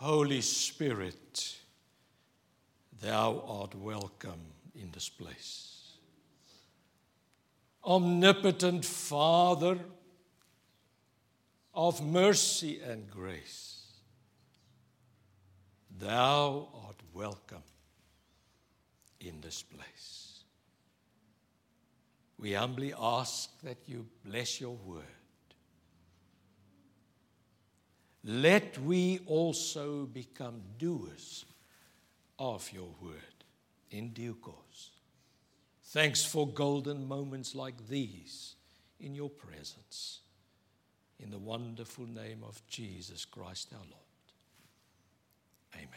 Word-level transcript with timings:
Holy 0.00 0.40
Spirit, 0.40 1.58
thou 3.02 3.44
art 3.46 3.74
welcome 3.74 4.40
in 4.74 4.90
this 4.92 5.10
place. 5.10 5.92
Omnipotent 7.84 8.82
Father 8.82 9.78
of 11.74 12.02
mercy 12.02 12.80
and 12.80 13.10
grace, 13.10 13.82
thou 15.98 16.68
art 16.86 17.02
welcome 17.12 17.62
in 19.20 19.42
this 19.42 19.62
place. 19.62 20.44
We 22.38 22.54
humbly 22.54 22.94
ask 22.98 23.50
that 23.64 23.76
you 23.86 24.06
bless 24.24 24.62
your 24.62 24.76
word. 24.76 25.19
Let 28.24 28.78
we 28.78 29.20
also 29.26 30.04
become 30.06 30.60
doers 30.78 31.46
of 32.38 32.70
your 32.72 32.88
word 33.02 33.44
in 33.90 34.10
due 34.10 34.34
course. 34.34 34.90
Thanks 35.84 36.24
for 36.24 36.46
golden 36.46 37.08
moments 37.08 37.54
like 37.54 37.88
these 37.88 38.54
in 39.00 39.14
your 39.14 39.30
presence. 39.30 40.20
In 41.18 41.30
the 41.30 41.38
wonderful 41.38 42.06
name 42.06 42.44
of 42.46 42.62
Jesus 42.66 43.24
Christ 43.24 43.72
our 43.72 43.80
Lord. 43.80 43.94
Amen. 45.74 45.88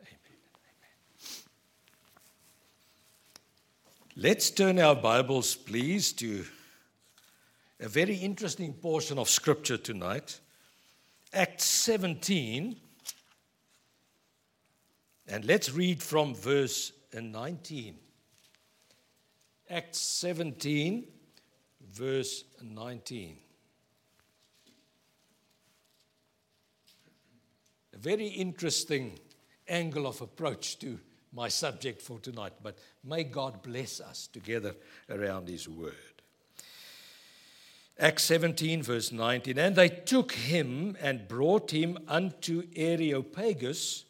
Amen. 0.00 0.18
Amen. 0.54 1.32
Let's 4.16 4.50
turn 4.50 4.78
our 4.78 4.96
Bibles, 4.96 5.54
please, 5.54 6.12
to 6.14 6.44
a 7.80 7.88
very 7.88 8.16
interesting 8.16 8.72
portion 8.72 9.18
of 9.18 9.28
Scripture 9.28 9.76
tonight. 9.76 10.40
Acts 11.32 11.64
17. 11.64 12.76
And 15.28 15.44
let's 15.44 15.70
read 15.72 16.02
from 16.02 16.34
verse 16.34 16.92
19. 17.12 17.96
Acts 19.70 19.98
17, 19.98 21.06
verse 21.92 22.44
19. 22.62 23.36
A 27.92 27.98
very 27.98 28.28
interesting 28.28 29.18
angle 29.68 30.06
of 30.06 30.22
approach 30.22 30.78
to 30.78 30.98
my 31.32 31.48
subject 31.48 32.00
for 32.00 32.18
tonight, 32.20 32.54
but 32.62 32.78
may 33.04 33.24
God 33.24 33.62
bless 33.62 34.00
us 34.00 34.28
together 34.28 34.74
around 35.10 35.48
His 35.48 35.68
Word. 35.68 36.17
Acts 37.98 38.24
17, 38.24 38.82
verse 38.82 39.10
19. 39.10 39.58
And 39.58 39.74
they 39.74 39.88
took 39.88 40.32
him 40.32 40.96
and 41.00 41.26
brought 41.26 41.72
him 41.72 41.98
unto 42.06 42.62
Areopagus, 42.76 44.04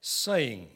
saying, 0.00 0.68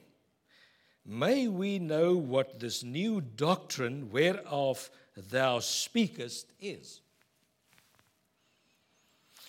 May 1.06 1.48
we 1.48 1.78
know 1.78 2.16
what 2.16 2.60
this 2.60 2.82
new 2.82 3.20
doctrine 3.20 4.10
whereof 4.10 4.90
thou 5.16 5.60
speakest 5.60 6.52
is. 6.60 7.00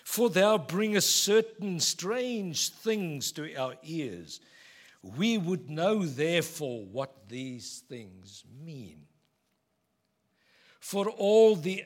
For 0.03 0.29
thou 0.29 0.57
bringest 0.57 1.23
certain 1.23 1.79
strange 1.79 2.69
things 2.69 3.31
to 3.33 3.55
our 3.55 3.75
ears 3.83 4.39
we 5.01 5.37
would 5.37 5.69
know, 5.69 6.05
therefore, 6.05 6.83
what 6.85 7.29
these 7.29 7.83
things 7.87 8.43
mean. 8.63 9.05
For 10.89 11.07
all 11.07 11.55
the 11.55 11.83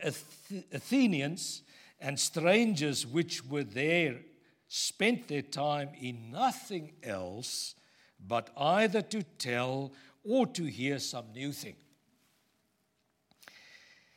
Athenians 0.72 1.64
and 2.00 2.18
strangers 2.18 3.06
which 3.06 3.46
were 3.46 3.66
there 3.66 4.22
spent 4.70 5.28
their 5.28 5.42
time 5.42 5.90
in 6.00 6.32
nothing 6.32 6.94
else 7.04 7.76
but 8.18 8.50
either 8.56 9.02
to 9.02 9.24
tell 9.24 9.92
or 10.24 10.48
to 10.48 10.64
hear 10.64 11.00
some 11.00 11.34
new 11.34 11.52
thing. 11.52 11.76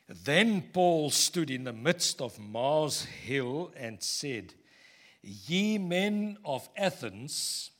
Then 0.06 0.62
Paul 0.72 1.10
stood 1.10 1.50
in 1.50 1.64
the 1.64 1.72
midst 1.72 2.22
of 2.22 2.38
Mars 2.38 3.06
Hill 3.06 3.72
and 3.76 4.00
said, 4.00 4.54
Ye 5.20 5.78
men 5.78 6.38
of 6.44 6.68
Athens, 6.76 7.72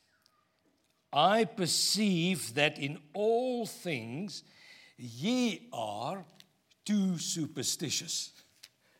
I 1.13 1.45
perceive 1.45 2.53
that 2.55 2.77
in 2.77 2.99
all 3.13 3.65
things 3.65 4.43
ye 4.97 5.69
are 5.71 6.25
too 6.87 7.17
superstitious. 7.17 8.31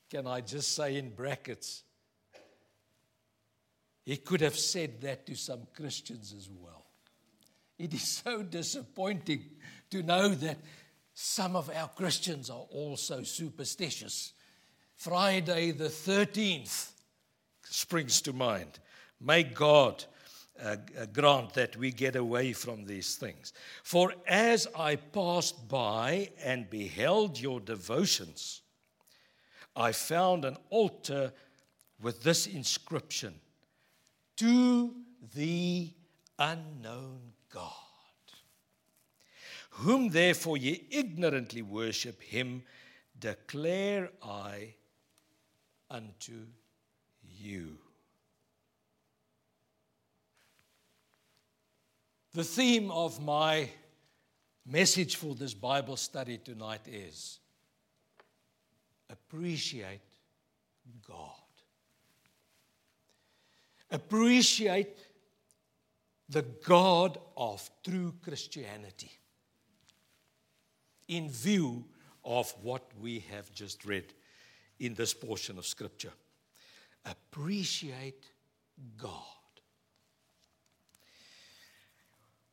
Can 0.09 0.27
I 0.27 0.41
just 0.41 0.75
say 0.75 0.97
in 0.97 1.09
brackets? 1.09 1.83
He 4.03 4.17
could 4.17 4.41
have 4.41 4.57
said 4.57 4.99
that 5.01 5.25
to 5.27 5.35
some 5.35 5.61
Christians 5.73 6.33
as 6.37 6.49
well. 6.49 6.85
It 7.79 7.93
is 7.93 8.03
so 8.03 8.43
disappointing 8.43 9.45
to 9.91 10.03
know 10.03 10.27
that 10.27 10.57
some 11.13 11.55
of 11.55 11.69
our 11.73 11.87
Christians 11.87 12.49
are 12.49 12.65
also 12.71 13.23
superstitious. 13.23 14.33
Friday 14.97 15.71
the 15.71 15.87
13th 15.87 16.91
springs 17.63 18.19
to 18.23 18.33
mind. 18.33 18.79
May 19.21 19.43
God 19.43 20.03
uh, 20.63 20.75
grant 21.13 21.53
that 21.53 21.75
we 21.77 21.91
get 21.91 22.15
away 22.15 22.53
from 22.53 22.85
these 22.85 23.15
things. 23.15 23.53
For 23.83 24.13
as 24.27 24.67
I 24.77 24.95
passed 24.95 25.67
by 25.67 26.31
and 26.43 26.69
beheld 26.69 27.39
your 27.39 27.59
devotions, 27.59 28.61
I 29.75 29.91
found 29.91 30.45
an 30.45 30.57
altar 30.69 31.33
with 32.01 32.23
this 32.23 32.47
inscription 32.47 33.35
To 34.37 34.93
the 35.35 35.91
unknown 36.39 37.33
God. 37.53 37.71
Whom 39.71 40.09
therefore 40.09 40.57
ye 40.57 40.87
ignorantly 40.89 41.61
worship, 41.61 42.21
him 42.21 42.63
declare 43.19 44.09
I 44.23 44.75
unto 45.89 46.45
you. 47.21 47.77
The 52.37 52.43
theme 52.43 52.91
of 52.91 53.19
my 53.19 53.67
message 54.63 55.15
for 55.15 55.33
this 55.33 55.55
Bible 55.55 55.97
study 55.97 56.37
tonight 56.37 56.81
is 56.87 57.39
appreciate 59.09 60.01
God. 61.07 61.41
Appreciate 63.89 64.99
the 66.29 66.43
God 66.43 67.17
of 67.35 67.67
true 67.83 68.13
Christianity 68.21 69.09
in 71.07 71.31
view 71.31 71.85
of 72.23 72.53
what 72.61 72.83
we 73.01 73.25
have 73.31 73.51
just 73.51 73.83
read 73.83 74.13
in 74.79 74.93
this 74.93 75.11
portion 75.11 75.57
of 75.57 75.65
Scripture. 75.65 76.13
Appreciate 77.03 78.27
God. 78.95 79.36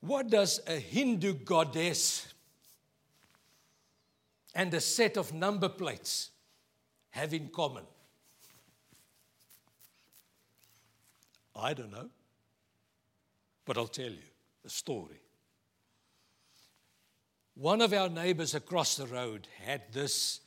What 0.06 0.28
does 0.28 0.60
a 0.66 0.78
Hindu 0.78 1.32
goddess 1.32 2.34
and 4.54 4.74
a 4.74 4.80
set 4.80 5.16
of 5.16 5.32
number 5.32 5.70
plates 5.70 6.30
have 7.08 7.32
in 7.32 7.48
common? 7.48 7.84
I 11.56 11.72
don't 11.72 11.90
know, 11.90 12.10
but 13.64 13.78
I'll 13.78 13.86
tell 13.86 14.10
you 14.10 14.28
a 14.66 14.68
story. 14.68 15.22
One 17.54 17.80
of 17.80 17.94
our 17.94 18.10
neighbors 18.10 18.54
across 18.54 18.96
the 18.96 19.06
road 19.06 19.48
had 19.64 19.90
this 19.90 20.40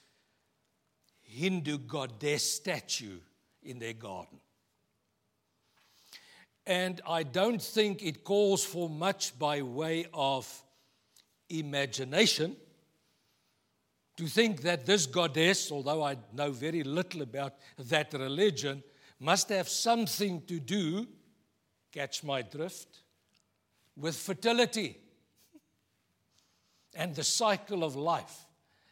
Hindu 1.24 1.80
goddess 1.80 2.54
statue 2.54 3.18
in 3.64 3.80
their 3.80 3.94
garden. 3.94 4.40
And 6.68 7.00
I 7.08 7.24
don't 7.24 7.62
think 7.62 8.04
it 8.04 8.26
calls 8.26 8.66
for 8.66 8.90
much 8.90 9.40
by 9.40 9.62
way 9.62 10.06
of 10.14 10.64
imagination 11.48 12.58
to 14.18 14.28
think 14.28 14.64
that 14.64 14.86
this 14.86 15.06
goddess, 15.06 15.72
although 15.72 16.04
I 16.04 16.18
know 16.34 16.52
very 16.52 16.84
little 16.84 17.22
about 17.22 17.54
that 17.78 18.12
religion, 18.12 18.84
must 19.18 19.48
have 19.48 19.70
something 19.70 20.42
to 20.48 20.60
do, 20.60 21.08
catch 21.94 22.22
my 22.22 22.42
drift, 22.42 23.00
with 23.96 24.18
fertility 24.18 24.98
and 26.96 27.16
the 27.16 27.24
cycle 27.24 27.86
of 27.86 27.96
life 27.96 28.46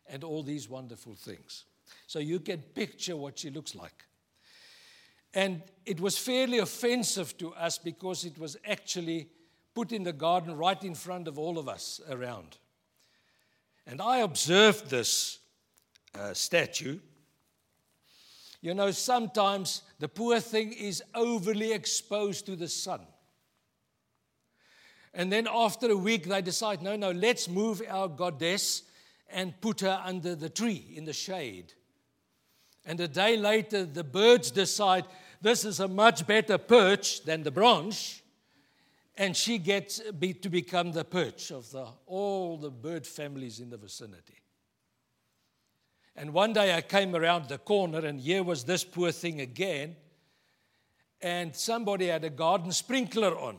and 0.07 0.23
all 0.23 0.44
these 0.44 0.69
wonderful 0.69 1.15
things. 1.15 1.65
So 2.07 2.19
you 2.19 2.39
can 2.39 2.59
picture 2.61 3.17
what 3.17 3.38
she 3.39 3.50
looks 3.50 3.75
like. 3.75 4.05
And 5.35 5.61
it 5.85 5.99
was 5.99 6.17
fairly 6.17 6.59
offensive 6.59 7.37
to 7.39 7.53
us 7.53 7.77
because 7.77 8.23
it 8.23 8.39
was 8.39 8.55
actually 8.65 9.27
put 9.73 9.91
in 9.91 10.03
the 10.03 10.13
garden 10.13 10.55
right 10.55 10.81
in 10.81 10.95
front 10.95 11.27
of 11.27 11.37
all 11.37 11.59
of 11.59 11.67
us 11.67 11.99
around. 12.09 12.57
And 13.85 14.01
I 14.01 14.19
observed 14.19 14.89
this 14.89 15.39
uh, 16.17 16.33
statue. 16.33 16.99
You 18.61 18.73
know, 18.73 18.91
sometimes 18.91 19.83
the 19.99 20.07
poor 20.07 20.39
thing 20.39 20.71
is 20.71 21.03
overly 21.13 21.73
exposed 21.73 22.45
to 22.47 22.55
the 22.55 22.69
sun. 22.69 23.01
And 25.13 25.31
then 25.31 25.47
after 25.51 25.91
a 25.91 25.97
week, 25.97 26.25
they 26.25 26.41
decide 26.41 26.81
no, 26.81 26.95
no, 26.95 27.11
let's 27.11 27.47
move 27.47 27.81
our 27.89 28.07
goddess 28.07 28.83
and 29.29 29.59
put 29.59 29.81
her 29.81 30.01
under 30.03 30.33
the 30.35 30.49
tree 30.49 30.93
in 30.95 31.05
the 31.05 31.13
shade. 31.13 31.73
And 32.85 32.99
a 32.99 33.07
day 33.07 33.35
later, 33.35 33.85
the 33.85 34.03
birds 34.03 34.51
decide 34.51 35.05
this 35.41 35.65
is 35.65 35.79
a 35.79 35.87
much 35.87 36.25
better 36.25 36.57
perch 36.57 37.23
than 37.23 37.43
the 37.43 37.51
branch. 37.51 38.23
And 39.17 39.35
she 39.35 39.57
gets 39.59 39.99
be, 40.11 40.33
to 40.33 40.49
become 40.49 40.91
the 40.91 41.05
perch 41.05 41.51
of 41.51 41.71
the, 41.71 41.87
all 42.05 42.57
the 42.57 42.69
bird 42.69 43.07
families 43.07 43.61
in 43.61 43.69
the 43.69 43.77
vicinity. 43.77 44.41
And 46.17 46.33
one 46.33 46.53
day 46.53 46.75
I 46.75 46.81
came 46.81 47.15
around 47.15 47.47
the 47.47 47.57
corner, 47.57 47.99
and 47.99 48.19
here 48.19 48.43
was 48.43 48.63
this 48.63 48.83
poor 48.83 49.11
thing 49.11 49.41
again. 49.41 49.95
And 51.21 51.55
somebody 51.55 52.07
had 52.07 52.23
a 52.23 52.29
garden 52.29 52.71
sprinkler 52.71 53.38
on. 53.38 53.57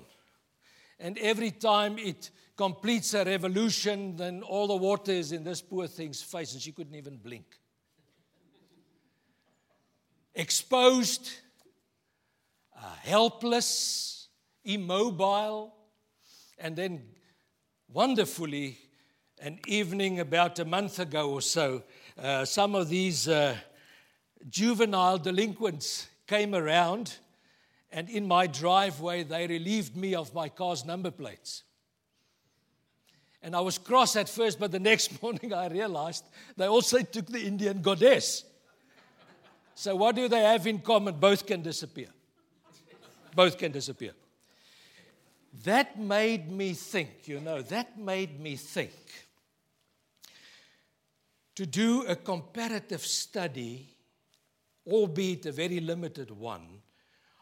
And 0.98 1.18
every 1.18 1.50
time 1.50 1.98
it 1.98 2.30
completes 2.56 3.12
a 3.14 3.24
revolution, 3.24 4.16
then 4.16 4.42
all 4.42 4.66
the 4.66 4.76
water 4.76 5.12
is 5.12 5.32
in 5.32 5.44
this 5.44 5.60
poor 5.60 5.86
thing's 5.86 6.22
face, 6.22 6.52
and 6.54 6.62
she 6.62 6.72
couldn't 6.72 6.94
even 6.94 7.16
blink. 7.16 7.58
Exposed, 10.34 11.30
helpless, 13.02 14.28
immobile, 14.64 15.74
and 16.58 16.76
then 16.76 17.02
wonderfully, 17.92 18.78
an 19.40 19.58
evening 19.66 20.20
about 20.20 20.58
a 20.58 20.64
month 20.64 20.98
ago 20.98 21.30
or 21.30 21.40
so, 21.40 21.82
uh, 22.18 22.44
some 22.44 22.74
of 22.74 22.88
these 22.88 23.28
uh, 23.28 23.54
juvenile 24.48 25.18
delinquents 25.18 26.08
came 26.26 26.54
around, 26.54 27.16
and 27.90 28.08
in 28.08 28.26
my 28.26 28.46
driveway, 28.46 29.22
they 29.22 29.46
relieved 29.46 29.96
me 29.96 30.14
of 30.14 30.34
my 30.34 30.48
car's 30.48 30.84
number 30.84 31.10
plates. 31.10 31.62
And 33.42 33.54
I 33.54 33.60
was 33.60 33.78
cross 33.78 34.16
at 34.16 34.28
first, 34.28 34.58
but 34.58 34.72
the 34.72 34.80
next 34.80 35.22
morning 35.22 35.52
I 35.52 35.68
realized 35.68 36.24
they 36.56 36.66
also 36.66 37.00
took 37.02 37.26
the 37.26 37.40
Indian 37.40 37.80
goddess. 37.80 38.44
So, 39.74 39.94
what 39.94 40.16
do 40.16 40.26
they 40.26 40.40
have 40.40 40.66
in 40.66 40.78
common? 40.78 41.16
Both 41.20 41.46
can 41.46 41.62
disappear. 41.62 42.08
Both 43.36 43.58
can 43.58 43.70
disappear. 43.70 44.12
That 45.64 45.98
made 45.98 46.50
me 46.50 46.72
think, 46.72 47.28
you 47.28 47.38
know, 47.38 47.60
that 47.60 47.98
made 47.98 48.40
me 48.40 48.56
think 48.56 48.92
to 51.54 51.66
do 51.66 52.04
a 52.06 52.16
comparative 52.16 53.02
study, 53.02 53.94
albeit 54.86 55.44
a 55.44 55.52
very 55.52 55.80
limited 55.80 56.30
one, 56.30 56.82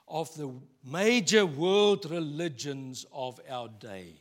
of 0.09 0.35
the 0.37 0.53
major 0.85 1.47
world 1.47 2.11
religions 2.11 3.07
of 3.13 3.41
our 3.49 3.69
day. 3.69 4.15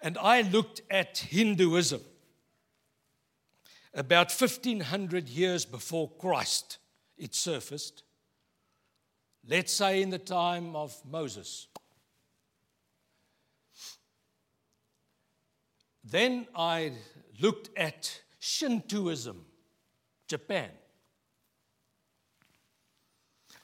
And 0.00 0.16
I 0.16 0.40
looked 0.40 0.80
at 0.90 1.18
Hinduism 1.18 2.00
about 3.94 4.30
1500 4.30 5.28
years 5.28 5.66
before 5.66 6.10
Christ, 6.18 6.78
it 7.18 7.34
surfaced. 7.34 8.02
Let's 9.48 9.72
say 9.72 10.02
in 10.02 10.10
the 10.10 10.18
time 10.18 10.76
of 10.76 10.94
Moses. 11.04 11.66
Then 16.04 16.46
I 16.54 16.92
looked 17.40 17.70
at 17.76 18.20
Shintoism, 18.38 19.44
Japan. 20.28 20.70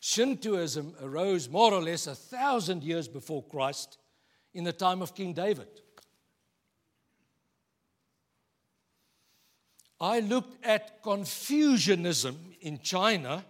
Shintoism 0.01 0.95
arose 1.03 1.49
more 1.49 1.75
or 1.75 1.83
less 1.83 2.07
a 2.07 2.15
thousand 2.15 2.83
years 2.83 3.09
before 3.09 3.43
Christ 3.43 3.99
in 4.55 4.65
the 4.65 4.73
time 4.73 5.03
of 5.03 5.15
King 5.15 5.33
David. 5.33 5.69
I 10.01 10.21
looked 10.21 10.65
at 10.65 11.03
Confucianism 11.03 12.55
in 12.61 12.79
China, 12.79 13.45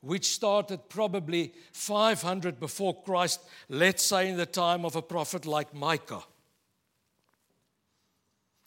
which 0.00 0.26
started 0.26 0.88
probably 0.88 1.52
500 1.72 2.60
before 2.60 3.02
Christ, 3.02 3.40
let's 3.68 4.04
say 4.04 4.28
in 4.28 4.36
the 4.36 4.46
time 4.46 4.84
of 4.84 4.96
a 4.96 5.02
prophet 5.02 5.46
like 5.46 5.74
Micah. 5.74 6.22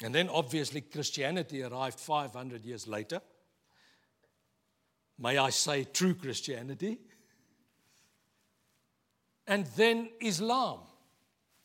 And 0.03 0.13
then 0.13 0.29
obviously 0.29 0.81
Christianity 0.81 1.63
arrived 1.63 1.99
500 1.99 2.65
years 2.65 2.87
later. 2.87 3.21
May 5.19 5.37
I 5.37 5.51
say 5.51 5.83
true 5.83 6.15
Christianity? 6.15 6.99
And 9.47 9.65
then 9.77 10.09
Islam. 10.19 10.79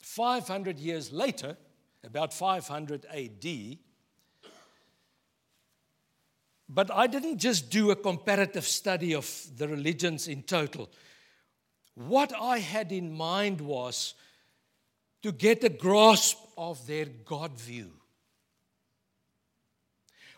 500 0.03 0.79
years 0.79 1.13
later, 1.13 1.57
about 2.05 2.33
500 2.33 3.07
AD. 3.07 3.79
But 6.69 6.91
I 6.91 7.07
didn't 7.07 7.39
just 7.39 7.71
do 7.71 7.91
a 7.91 7.97
comparative 7.97 8.65
study 8.65 9.15
of 9.15 9.47
the 9.57 9.69
religions 9.69 10.27
in 10.27 10.43
total. 10.43 10.91
What 11.95 12.33
I 12.35 12.59
had 12.59 12.93
in 12.93 13.13
mind 13.13 13.61
was 13.61 14.15
to 15.23 15.33
get 15.33 15.65
a 15.65 15.69
grasp 15.69 16.37
of 16.59 16.87
their 16.87 17.07
God 17.07 17.59
view. 17.59 17.93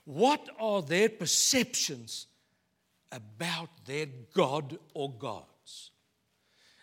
What 0.05 0.49
are 0.59 0.83
their 0.83 1.09
perceptions 1.09 2.27
about 3.13 3.69
their 3.85 4.07
God 4.33 4.79
or 4.95 5.13
gods? 5.13 5.91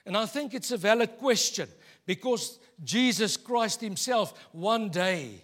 And 0.06 0.16
I 0.16 0.26
think 0.26 0.54
it's 0.54 0.72
a 0.72 0.78
valid 0.78 1.18
question 1.18 1.68
because 2.06 2.60
Jesus 2.84 3.38
Christ 3.38 3.82
Himself 3.82 4.34
one 4.52 4.90
day 4.90 5.42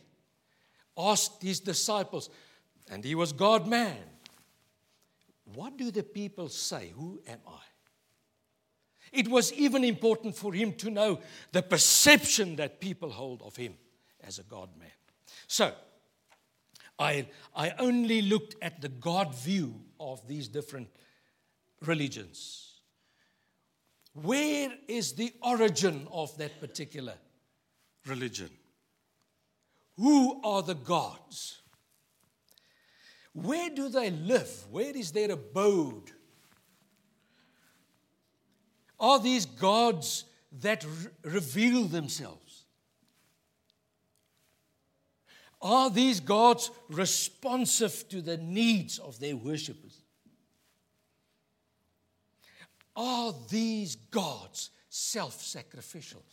asked 0.97 1.41
His 1.41 1.59
disciples, 1.59 2.29
and 2.91 3.03
He 3.03 3.15
was 3.15 3.31
God 3.31 3.65
man, 3.67 3.97
What 5.55 5.77
do 5.77 5.89
the 5.89 6.03
people 6.03 6.49
say? 6.49 6.91
Who 6.95 7.21
am 7.25 7.39
I? 7.47 7.61
It 9.11 9.27
was 9.27 9.51
even 9.53 9.83
important 9.83 10.35
for 10.35 10.53
Him 10.53 10.73
to 10.73 10.91
know 10.91 11.19
the 11.51 11.63
perception 11.63 12.57
that 12.57 12.79
people 12.79 13.09
hold 13.09 13.41
of 13.41 13.55
Him 13.55 13.73
as 14.21 14.37
a 14.37 14.43
God 14.43 14.69
man. 14.77 14.91
So, 15.47 15.73
I, 16.99 17.27
I 17.55 17.71
only 17.79 18.21
looked 18.21 18.55
at 18.61 18.81
the 18.81 18.89
God 18.89 19.33
view 19.33 19.73
of 19.99 20.27
these 20.27 20.47
different 20.47 20.89
religions. 21.85 22.81
Where 24.13 24.71
is 24.87 25.13
the 25.13 25.33
origin 25.41 26.07
of 26.11 26.37
that 26.37 26.59
particular 26.59 27.15
religion? 28.05 28.49
Who 29.97 30.41
are 30.43 30.61
the 30.61 30.75
gods? 30.75 31.60
Where 33.33 33.69
do 33.69 33.89
they 33.89 34.09
live? 34.09 34.65
Where 34.69 34.95
is 34.95 35.11
their 35.11 35.31
abode? 35.31 36.11
Are 38.99 39.19
these 39.19 39.45
gods 39.45 40.25
that 40.61 40.83
re- 40.83 41.31
reveal 41.31 41.85
themselves? 41.85 42.65
Are 45.61 45.89
these 45.89 46.19
gods 46.19 46.71
responsive 46.89 48.07
to 48.09 48.21
the 48.21 48.37
needs 48.37 48.99
of 48.99 49.19
their 49.19 49.35
worshippers? 49.35 50.01
Are 52.95 53.33
these 53.49 53.95
gods 53.95 54.71
self 54.89 55.41
sacrificial? 55.41 56.23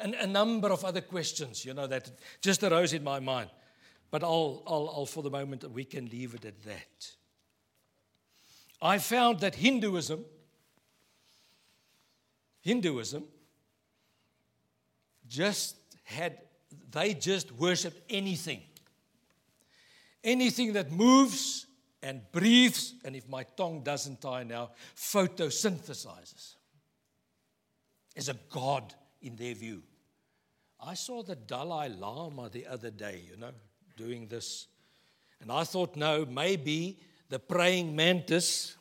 a 0.00 0.26
number 0.26 0.68
of 0.68 0.84
other 0.84 1.00
questions, 1.00 1.64
you 1.64 1.72
know, 1.72 1.86
that 1.86 2.10
just 2.42 2.62
arose 2.62 2.92
in 2.92 3.04
my 3.04 3.20
mind. 3.20 3.48
But 4.10 4.24
I'll, 4.24 4.62
I'll, 4.66 4.92
I'll, 4.94 5.06
for 5.06 5.22
the 5.22 5.30
moment, 5.30 5.70
we 5.70 5.84
can 5.84 6.06
leave 6.06 6.34
it 6.34 6.44
at 6.44 6.62
that. 6.62 7.12
I 8.80 8.98
found 8.98 9.40
that 9.40 9.54
Hinduism, 9.54 10.24
Hinduism, 12.60 13.24
just 15.26 15.76
had 16.04 16.38
they 16.90 17.14
just 17.14 17.52
worship 17.52 18.04
anything. 18.08 18.62
Anything 20.24 20.72
that 20.74 20.90
moves 20.90 21.66
and 22.02 22.20
breathes, 22.32 22.94
and 23.04 23.16
if 23.16 23.28
my 23.28 23.42
tongue 23.42 23.82
doesn't 23.82 24.20
tie 24.20 24.44
now, 24.44 24.70
photosynthesizes, 24.96 26.54
is 28.16 28.28
a 28.28 28.36
god 28.50 28.94
in 29.22 29.36
their 29.36 29.54
view. 29.54 29.82
I 30.80 30.94
saw 30.94 31.22
the 31.22 31.36
Dalai 31.36 31.88
Lama 31.88 32.48
the 32.48 32.66
other 32.66 32.90
day, 32.90 33.22
you 33.28 33.36
know, 33.36 33.52
doing 33.98 34.28
this. 34.28 34.68
And 35.40 35.52
I 35.52 35.64
thought, 35.64 35.96
no, 35.96 36.24
maybe 36.24 36.98
the 37.28 37.38
praying 37.38 37.94
mantis, 37.94 38.76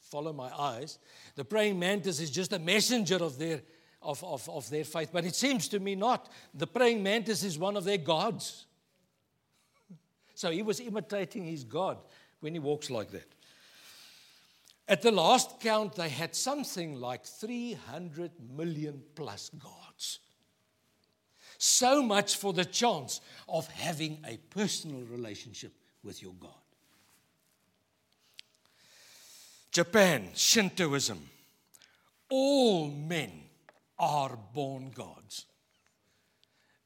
follow 0.00 0.32
my 0.32 0.50
eyes, 0.56 0.98
the 1.34 1.44
praying 1.44 1.78
mantis 1.78 2.20
is 2.20 2.30
just 2.30 2.52
a 2.52 2.58
messenger 2.58 3.16
of 3.16 3.38
their 3.38 3.60
of, 4.04 4.22
of, 4.22 4.48
of 4.50 4.68
their 4.70 4.84
faith. 4.84 5.10
But 5.12 5.24
it 5.24 5.34
seems 5.34 5.66
to 5.68 5.80
me 5.80 5.94
not. 5.94 6.28
The 6.52 6.66
praying 6.66 7.02
mantis 7.02 7.42
is 7.42 7.58
one 7.58 7.76
of 7.76 7.84
their 7.84 7.98
gods. 7.98 8.66
So 10.34 10.50
he 10.50 10.62
was 10.62 10.80
imitating 10.80 11.44
his 11.44 11.64
God 11.64 11.96
when 12.40 12.52
he 12.52 12.58
walks 12.58 12.90
like 12.90 13.10
that. 13.12 13.26
At 14.86 15.00
the 15.00 15.10
last 15.10 15.60
count, 15.60 15.94
they 15.94 16.10
had 16.10 16.36
something 16.36 17.00
like 17.00 17.24
300 17.24 18.32
million 18.54 19.02
plus 19.14 19.48
gods. 19.50 20.18
So 21.58 22.02
much 22.02 22.36
for 22.36 22.52
the 22.52 22.64
chance 22.64 23.20
of 23.48 23.66
having 23.68 24.18
a 24.26 24.36
personal 24.36 25.02
relationship 25.02 25.72
with 26.02 26.22
your 26.22 26.34
God. 26.38 26.50
Japan, 29.70 30.30
Shintoism. 30.34 31.18
All 32.30 32.88
men 32.88 33.32
are 33.98 34.38
born 34.52 34.90
gods. 34.94 35.46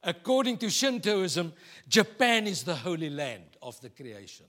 According 0.02 0.58
to 0.58 0.70
Shintoism, 0.70 1.52
Japan 1.88 2.46
is 2.46 2.62
the 2.62 2.74
holy 2.74 3.10
land 3.10 3.56
of 3.60 3.80
the 3.80 3.90
creation. 3.90 4.46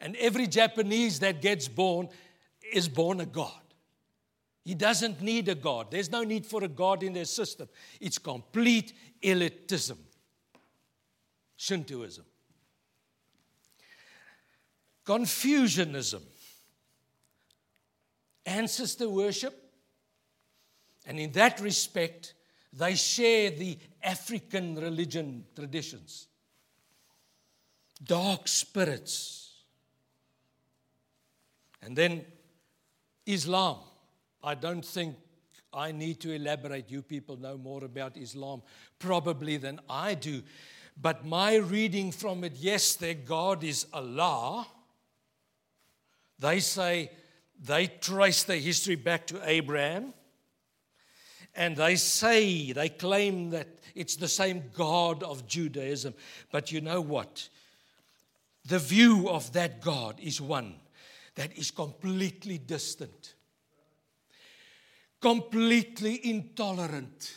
And 0.00 0.16
every 0.16 0.46
Japanese 0.46 1.20
that 1.20 1.40
gets 1.40 1.68
born 1.68 2.08
is 2.72 2.88
born 2.88 3.20
a 3.20 3.26
god. 3.26 3.63
He 4.64 4.74
doesn't 4.74 5.20
need 5.20 5.48
a 5.48 5.54
God. 5.54 5.90
There's 5.90 6.10
no 6.10 6.24
need 6.24 6.46
for 6.46 6.64
a 6.64 6.68
God 6.68 7.02
in 7.02 7.12
their 7.12 7.26
system. 7.26 7.68
It's 8.00 8.16
complete 8.16 8.94
elitism. 9.22 9.98
Shintoism. 11.56 12.24
Confucianism. 15.04 16.22
Ancestor 18.46 19.08
worship. 19.08 19.54
And 21.06 21.20
in 21.20 21.32
that 21.32 21.60
respect, 21.60 22.32
they 22.72 22.94
share 22.94 23.50
the 23.50 23.78
African 24.02 24.76
religion 24.76 25.44
traditions. 25.54 26.26
Dark 28.02 28.48
spirits. 28.48 29.52
And 31.82 31.94
then 31.94 32.24
Islam. 33.26 33.76
I 34.44 34.54
don't 34.54 34.84
think 34.84 35.16
I 35.72 35.90
need 35.90 36.20
to 36.20 36.32
elaborate. 36.32 36.90
You 36.90 37.02
people 37.02 37.36
know 37.36 37.56
more 37.56 37.84
about 37.84 38.16
Islam 38.16 38.62
probably 38.98 39.56
than 39.56 39.80
I 39.88 40.14
do. 40.14 40.42
But 41.00 41.24
my 41.24 41.56
reading 41.56 42.12
from 42.12 42.44
it, 42.44 42.52
yes, 42.56 42.94
their 42.94 43.14
God 43.14 43.64
is 43.64 43.86
Allah. 43.92 44.66
They 46.38 46.60
say 46.60 47.10
they 47.60 47.86
trace 47.86 48.44
their 48.44 48.58
history 48.58 48.96
back 48.96 49.26
to 49.28 49.40
Abraham. 49.48 50.12
And 51.56 51.76
they 51.76 51.96
say, 51.96 52.72
they 52.72 52.88
claim 52.88 53.50
that 53.50 53.68
it's 53.94 54.16
the 54.16 54.28
same 54.28 54.64
God 54.76 55.22
of 55.22 55.46
Judaism. 55.46 56.14
But 56.50 56.70
you 56.70 56.80
know 56.80 57.00
what? 57.00 57.48
The 58.66 58.78
view 58.78 59.28
of 59.28 59.52
that 59.52 59.80
God 59.80 60.18
is 60.20 60.40
one 60.40 60.76
that 61.36 61.56
is 61.56 61.70
completely 61.70 62.58
distant 62.58 63.33
completely 65.24 66.20
intolerant, 66.28 67.32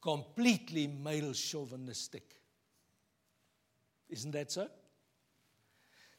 completely 0.00 0.86
male 0.86 1.32
chauvinistic. 1.32 2.22
Isn't 4.08 4.30
that 4.30 4.52
so? 4.52 4.68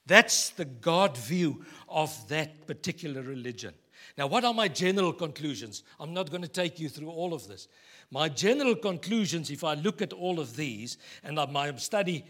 That's 0.05 0.49
the 0.49 0.65
God 0.65 1.17
view 1.17 1.63
of 1.87 2.27
that 2.27 2.67
particular 2.67 3.21
religion. 3.21 3.73
Now, 4.17 4.27
what 4.27 4.43
are 4.43 4.53
my 4.53 4.67
general 4.67 5.13
conclusions? 5.13 5.83
I'm 6.01 6.13
not 6.13 6.29
going 6.29 6.41
to 6.41 6.49
take 6.49 6.81
you 6.81 6.89
through 6.89 7.11
all 7.11 7.33
of 7.33 7.47
this. 7.47 7.69
My 8.09 8.27
general 8.27 8.75
conclusions, 8.75 9.51
if 9.51 9.63
I 9.63 9.75
look 9.75 10.01
at 10.01 10.11
all 10.11 10.37
of 10.37 10.57
these, 10.57 10.97
and 11.23 11.37
my 11.53 11.73
study 11.77 12.25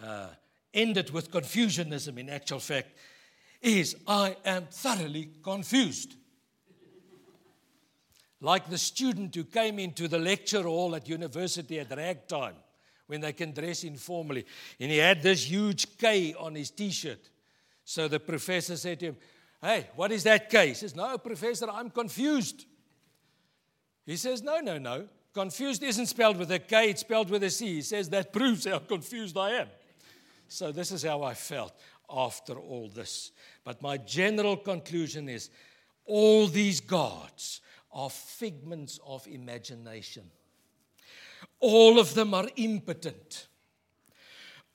uh, 0.00 0.28
ended 0.72 1.10
with 1.10 1.32
Confucianism 1.32 2.18
in 2.18 2.30
actual 2.30 2.60
fact, 2.60 2.96
is 3.60 3.96
I 4.06 4.36
am 4.44 4.66
thoroughly 4.70 5.30
confused 5.42 6.14
like 8.44 8.68
the 8.68 8.76
student 8.76 9.34
who 9.34 9.44
came 9.44 9.78
into 9.78 10.06
the 10.06 10.18
lecture 10.18 10.62
hall 10.62 10.94
at 10.94 11.08
university 11.08 11.80
at 11.80 11.96
ragtime 11.96 12.54
when 13.06 13.22
they 13.22 13.32
can 13.32 13.52
dress 13.52 13.84
informally. 13.84 14.44
And 14.78 14.90
he 14.90 14.98
had 14.98 15.22
this 15.22 15.50
huge 15.50 15.96
K 15.96 16.34
on 16.38 16.54
his 16.54 16.70
t 16.70 16.90
shirt. 16.90 17.30
So 17.84 18.06
the 18.06 18.20
professor 18.20 18.76
said 18.76 19.00
to 19.00 19.06
him, 19.06 19.16
Hey, 19.62 19.88
what 19.96 20.12
is 20.12 20.24
that 20.24 20.50
K? 20.50 20.68
He 20.68 20.74
says, 20.74 20.94
No, 20.94 21.16
professor, 21.16 21.70
I'm 21.70 21.88
confused. 21.88 22.66
He 24.04 24.18
says, 24.18 24.42
No, 24.42 24.60
no, 24.60 24.76
no. 24.76 25.08
Confused 25.32 25.82
isn't 25.82 26.06
spelled 26.06 26.36
with 26.36 26.52
a 26.52 26.58
K, 26.58 26.90
it's 26.90 27.00
spelled 27.00 27.30
with 27.30 27.42
a 27.44 27.50
C. 27.50 27.76
He 27.76 27.82
says, 27.82 28.10
That 28.10 28.30
proves 28.30 28.66
how 28.66 28.78
confused 28.78 29.38
I 29.38 29.52
am. 29.52 29.68
So 30.48 30.70
this 30.70 30.92
is 30.92 31.02
how 31.02 31.22
I 31.22 31.32
felt 31.32 31.72
after 32.10 32.52
all 32.52 32.88
this. 32.88 33.32
But 33.64 33.80
my 33.80 33.96
general 33.96 34.58
conclusion 34.58 35.30
is 35.30 35.48
all 36.04 36.46
these 36.46 36.82
gods 36.82 37.62
are 37.94 38.10
figments 38.10 38.98
of 39.06 39.26
imagination. 39.26 40.24
All 41.60 41.98
of 41.98 42.14
them 42.14 42.34
are 42.34 42.48
impotent. 42.56 43.46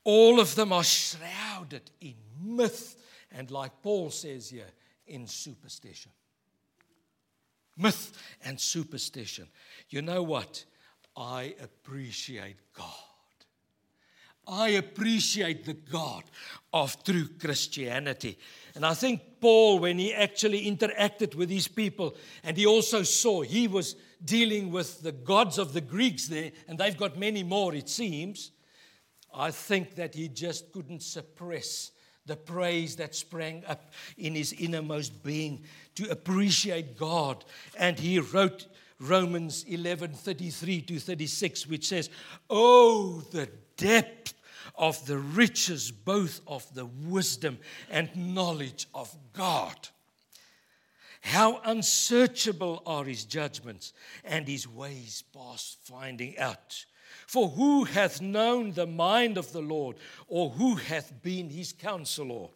All 0.04 0.40
of 0.40 0.56
them 0.56 0.72
are 0.72 0.84
shrouded 0.84 1.92
in 2.02 2.16
myth 2.42 2.96
and, 3.32 3.52
like 3.52 3.84
Paul 3.84 4.10
says 4.10 4.50
here, 4.50 4.72
in 5.06 5.28
superstition. 5.28 6.12
Myth 7.78 8.12
and 8.44 8.60
superstition. 8.60 9.48
You 9.90 10.02
know 10.02 10.24
what? 10.24 10.64
I 11.16 11.56
appreciate 11.62 12.56
God. 12.74 13.09
I 14.50 14.70
appreciate 14.70 15.66
the 15.66 15.76
God 15.76 16.24
of 16.74 17.04
true 17.04 17.28
Christianity. 17.40 18.38
And 18.76 18.86
I 18.86 18.96
think 18.96 19.22
Paul, 19.40 19.80
when 19.80 20.00
he 20.00 20.14
actually 20.14 20.66
interacted 20.66 21.36
with 21.36 21.50
these 21.50 21.68
people, 21.68 22.16
and 22.44 22.58
he 22.58 22.66
also 22.66 23.04
saw 23.04 23.42
he 23.42 23.68
was 23.68 23.96
dealing 24.24 24.72
with 24.72 25.02
the 25.02 25.12
gods 25.12 25.58
of 25.58 25.74
the 25.74 25.82
Greeks 25.82 26.28
there, 26.28 26.52
and 26.68 26.78
they've 26.78 26.98
got 26.98 27.18
many 27.18 27.44
more, 27.44 27.74
it 27.76 27.90
seems. 27.90 28.52
I 29.34 29.52
think 29.52 29.96
that 29.96 30.16
he 30.16 30.28
just 30.28 30.72
couldn't 30.72 31.04
suppress 31.04 31.92
the 32.26 32.36
praise 32.36 32.96
that 32.98 33.16
sprang 33.16 33.64
up 33.68 33.92
in 34.18 34.36
his 34.36 34.54
innermost 34.54 35.24
being 35.24 35.64
to 35.96 36.10
appreciate 36.10 36.98
God. 36.98 37.46
And 37.78 38.00
he 38.00 38.20
wrote 38.20 38.68
Romans 39.00 39.64
11 39.68 40.14
33 40.14 40.82
to 40.82 41.00
36, 41.00 41.68
which 41.68 41.88
says, 41.88 42.10
Oh, 42.50 43.24
the 43.32 43.50
depth 43.78 44.34
of 44.76 45.06
the 45.06 45.18
riches 45.18 45.92
both 45.92 46.42
of 46.48 46.66
the 46.74 46.86
wisdom 46.86 47.58
and 47.90 48.10
knowledge 48.16 48.88
of 48.94 49.16
God. 49.34 49.90
How 51.22 51.62
unsearchable 51.66 52.82
are 52.86 53.04
his 53.04 53.26
judgments 53.26 53.94
and 54.24 54.48
his 54.48 54.68
ways 54.68 55.24
past 55.34 55.78
finding 55.84 56.38
out. 56.38 56.86
For 57.28 57.50
who 57.50 57.84
hath 57.84 58.22
known 58.22 58.72
the 58.72 58.88
mind 58.88 59.38
of 59.38 59.52
the 59.52 59.62
Lord, 59.62 59.98
or 60.28 60.52
who 60.52 60.76
hath 60.76 61.22
been 61.22 61.50
his 61.50 61.74
counselor? 61.74 62.48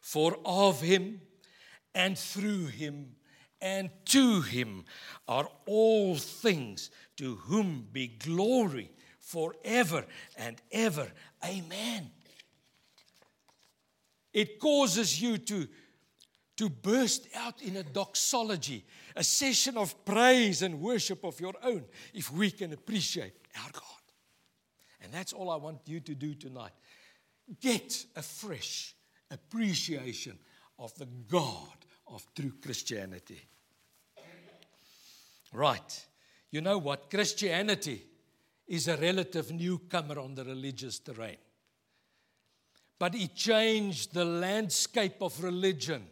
For 0.00 0.38
of 0.44 0.80
him 0.80 1.20
and 1.94 2.18
through 2.18 2.66
him 2.66 3.14
and 3.60 3.90
to 4.06 4.42
him 4.42 4.84
are 5.28 5.48
all 5.66 6.16
things, 6.16 6.90
to 7.16 7.36
whom 7.36 7.86
be 7.92 8.08
glory 8.08 8.90
forever 9.22 10.04
and 10.36 10.60
ever. 10.70 11.10
Amen. 11.44 12.10
It 14.32 14.58
causes 14.58 15.20
you 15.20 15.38
to, 15.38 15.68
to 16.56 16.68
burst 16.68 17.28
out 17.34 17.62
in 17.62 17.76
a 17.76 17.82
doxology, 17.82 18.84
a 19.14 19.22
session 19.22 19.76
of 19.76 20.04
praise 20.04 20.62
and 20.62 20.80
worship 20.80 21.24
of 21.24 21.40
your 21.40 21.54
own, 21.62 21.84
if 22.12 22.32
we 22.32 22.50
can 22.50 22.72
appreciate 22.72 23.34
our 23.56 23.70
God. 23.72 23.82
And 25.02 25.12
that's 25.12 25.32
all 25.32 25.50
I 25.50 25.56
want 25.56 25.80
you 25.86 26.00
to 26.00 26.14
do 26.14 26.34
tonight. 26.34 26.72
Get 27.60 28.06
a 28.16 28.22
fresh 28.22 28.94
appreciation 29.30 30.38
of 30.78 30.94
the 30.96 31.06
God 31.28 31.86
of 32.06 32.26
true 32.34 32.52
Christianity. 32.62 33.40
Right. 35.52 36.06
You 36.50 36.60
know 36.60 36.78
what? 36.78 37.10
Christianity 37.10 38.02
is 38.72 38.88
a 38.88 38.96
relative 38.96 39.52
newcomer 39.52 40.18
on 40.18 40.34
the 40.34 40.42
religious 40.42 40.98
terrain. 40.98 41.36
But 42.98 43.14
it 43.14 43.34
changed 43.34 44.14
the 44.14 44.24
landscape 44.24 45.16
of 45.20 45.44
religion 45.44 46.06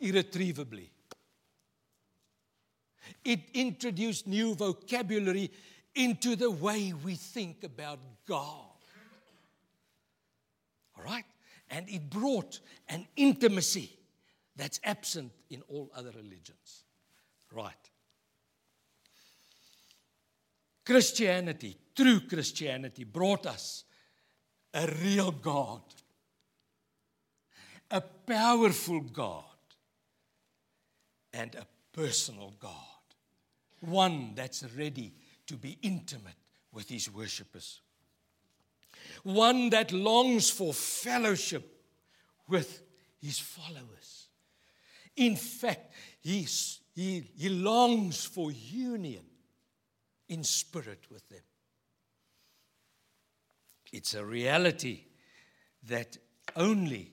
irretrievably. 0.00 0.90
It 3.22 3.40
introduced 3.52 4.26
new 4.26 4.54
vocabulary 4.54 5.50
into 5.94 6.34
the 6.34 6.50
way 6.50 6.94
we 7.04 7.14
think 7.14 7.62
about 7.62 7.98
God. 8.26 8.64
All 10.96 11.04
right? 11.04 11.26
And 11.68 11.86
it 11.90 12.08
brought 12.08 12.58
an 12.88 13.06
intimacy 13.16 13.98
that's 14.56 14.80
absent 14.82 15.30
in 15.50 15.60
all 15.68 15.90
other 15.94 16.12
religions. 16.16 16.84
Right. 17.52 17.74
Christianity, 20.86 21.76
true 21.98 22.20
Christianity, 22.20 23.02
brought 23.02 23.44
us 23.46 23.82
a 24.72 24.86
real 25.02 25.32
God, 25.32 25.82
a 27.90 28.00
powerful 28.00 29.00
God, 29.00 29.42
and 31.32 31.54
a 31.56 31.66
personal 31.92 32.54
God. 32.60 32.72
One 33.80 34.32
that's 34.36 34.64
ready 34.76 35.12
to 35.46 35.56
be 35.56 35.76
intimate 35.82 36.36
with 36.72 36.88
his 36.88 37.12
worshippers. 37.12 37.80
One 39.24 39.70
that 39.70 39.90
longs 39.90 40.50
for 40.50 40.72
fellowship 40.72 41.82
with 42.46 42.82
his 43.20 43.40
followers. 43.40 44.28
In 45.16 45.34
fact, 45.34 45.92
he's, 46.20 46.80
he, 46.94 47.24
he 47.36 47.48
longs 47.48 48.24
for 48.24 48.52
union 48.52 49.24
in 50.28 50.44
spirit 50.44 51.00
with 51.10 51.28
them. 51.28 51.40
It's 53.92 54.14
a 54.14 54.24
reality 54.24 55.04
that 55.84 56.16
only 56.56 57.12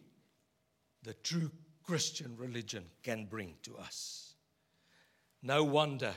the 1.04 1.14
true 1.14 1.52
Christian 1.84 2.36
religion 2.38 2.86
can 3.04 3.26
bring 3.26 3.56
to 3.64 3.78
us. 3.78 4.34
No 5.44 5.64
wonder 5.64 6.14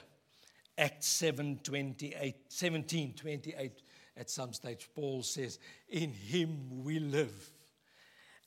Acts 0.77 1.07
7 1.07 1.61
28, 1.62 2.37
17 2.49 3.15
28, 3.15 3.73
at 4.17 4.31
some 4.31 4.53
stage, 4.53 4.88
Paul 4.95 5.23
says, 5.23 5.59
In 5.88 6.12
him 6.12 6.83
we 6.83 6.99
live 6.99 7.50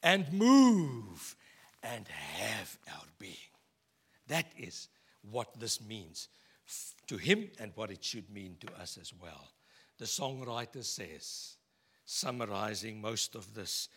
and 0.03 0.31
move 0.33 1.35
and 1.83 2.07
have 2.07 2.77
our 2.93 3.05
being. 3.19 3.35
That 4.27 4.47
is 4.57 4.89
what 5.29 5.59
this 5.59 5.81
means 5.81 6.27
to 7.07 7.17
him 7.17 7.49
and 7.59 7.71
what 7.75 7.91
it 7.91 8.03
should 8.03 8.29
mean 8.29 8.57
to 8.61 8.81
us 8.81 8.97
as 8.99 9.13
well. 9.13 9.51
The 9.97 10.05
songwriter 10.05 10.83
says, 10.83 11.57
summarizing 12.11 12.99
most 12.99 13.35
of 13.35 13.53
this, 13.53 13.87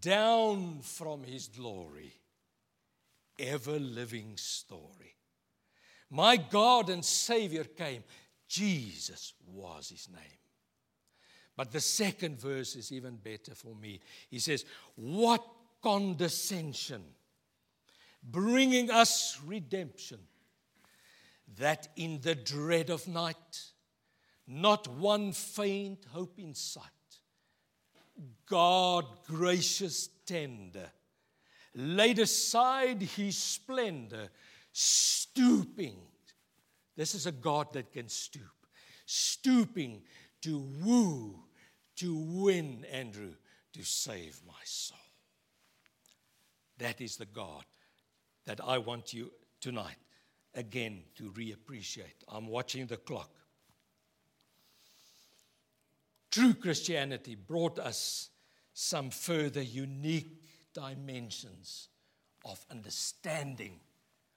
down 0.00 0.80
from 0.80 1.22
his 1.22 1.48
glory, 1.48 2.14
ever 3.38 3.78
living 3.78 4.32
story. 4.36 5.14
My 6.10 6.38
God 6.38 6.88
and 6.88 7.04
Savior 7.04 7.64
came. 7.64 8.04
Jesus 8.48 9.34
was 9.46 9.90
his 9.90 10.08
name. 10.10 10.38
But 11.56 11.70
the 11.70 11.80
second 11.80 12.40
verse 12.40 12.74
is 12.74 12.90
even 12.90 13.16
better 13.16 13.54
for 13.54 13.74
me. 13.74 14.00
He 14.30 14.38
says, 14.38 14.64
What 14.94 15.44
condescension, 15.82 17.02
bringing 18.22 18.90
us 18.90 19.38
redemption 19.44 20.20
that 21.58 21.88
in 21.96 22.20
the 22.22 22.34
dread 22.34 22.88
of 22.88 23.06
night, 23.08 23.62
not 24.46 24.88
one 24.88 25.32
faint 25.32 26.06
hope 26.12 26.38
in 26.38 26.54
sight, 26.54 26.84
God 28.46 29.04
gracious 29.26 30.08
tender, 30.26 30.90
laid 31.74 32.18
aside 32.18 33.02
his 33.02 33.36
splendor, 33.36 34.28
stooping. 34.72 35.98
This 36.96 37.14
is 37.14 37.26
a 37.26 37.32
God 37.32 37.72
that 37.74 37.92
can 37.92 38.08
stoop, 38.08 38.42
stooping 39.06 40.02
to 40.42 40.58
woo, 40.82 41.40
to 41.96 42.16
win, 42.16 42.84
Andrew, 42.90 43.34
to 43.72 43.82
save 43.84 44.40
my 44.46 44.54
soul. 44.64 44.98
That 46.78 47.00
is 47.00 47.16
the 47.16 47.26
God 47.26 47.64
that 48.46 48.60
I 48.64 48.78
want 48.78 49.12
you 49.12 49.30
tonight 49.60 49.96
again 50.54 51.02
to 51.16 51.30
reappreciate. 51.32 52.24
I'm 52.28 52.46
watching 52.46 52.86
the 52.86 52.96
clock. 52.96 53.30
True 56.30 56.54
Christianity 56.54 57.34
brought 57.34 57.78
us 57.78 58.30
some 58.72 59.10
further 59.10 59.62
unique 59.62 60.42
dimensions 60.74 61.88
of 62.44 62.64
understanding 62.70 63.80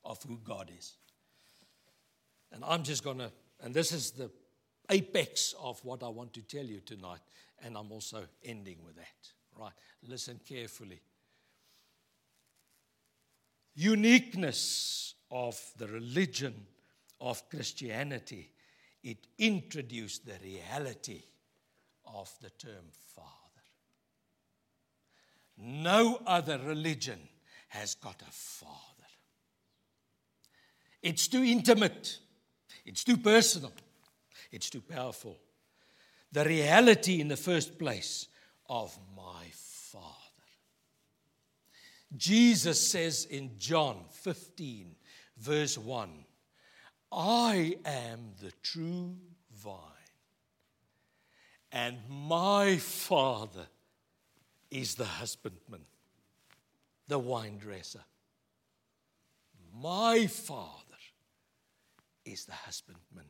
of 0.04 0.22
who 0.24 0.40
God 0.44 0.72
is. 0.78 0.96
And 2.52 2.64
I'm 2.66 2.84
just 2.84 3.04
going 3.04 3.20
to, 3.20 3.32
and 3.62 3.74
this 3.74 3.92
is 3.92 4.12
the 4.12 4.32
apex 4.90 5.54
of 5.62 5.84
what 5.86 6.04
I 6.04 6.10
want 6.10 6.34
to 6.34 6.42
tell 6.42 6.66
you 6.66 6.80
tonight, 6.80 7.20
and 7.64 7.78
I'm 7.78 7.92
also 7.92 8.26
ending 8.44 8.78
with 8.86 8.96
that. 8.96 9.32
Right? 9.58 9.72
Listen 10.08 10.40
carefully. 10.48 11.02
Uniqueness 13.76 15.16
of 15.30 15.60
the 15.78 15.88
religion 15.88 16.66
of 17.22 17.48
Christianity, 17.50 18.52
it 19.04 19.28
introduced 19.38 20.26
the 20.26 20.36
reality 20.44 21.24
of 22.14 22.32
the 22.42 22.50
term 22.52 22.86
Father. 23.16 23.28
No 25.58 26.22
other 26.26 26.60
religion 26.60 27.20
has 27.70 27.96
got 27.96 28.22
a 28.22 28.32
Father. 28.32 28.78
It's 31.02 31.28
too 31.28 31.44
intimate, 31.44 32.20
it's 32.86 33.04
too 33.04 33.18
personal, 33.18 33.74
it's 34.52 34.70
too 34.70 34.82
powerful. 34.82 35.38
The 36.32 36.46
reality, 36.46 37.20
in 37.20 37.28
the 37.28 37.38
first 37.38 37.78
place, 37.78 38.28
of 38.70 38.98
my 39.16 39.46
Father. 39.92 40.08
Jesus 42.16 42.90
says 42.90 43.26
in 43.26 43.52
John 43.58 44.06
15, 44.12 44.96
verse 45.38 45.78
1 45.78 46.26
I 47.12 47.76
am 47.86 48.32
the 48.42 48.54
true 48.64 49.18
vine, 49.54 49.76
and 51.72 51.98
my 52.10 52.78
Father 52.78 53.68
is 54.70 54.96
the 54.96 55.06
husbandman, 55.06 55.86
the 57.08 57.20
wine 57.20 57.58
dresser. 57.58 58.04
My 59.82 60.28
Father 60.28 60.78
is 62.26 62.46
the 62.46 62.54
husbandman. 62.54 63.26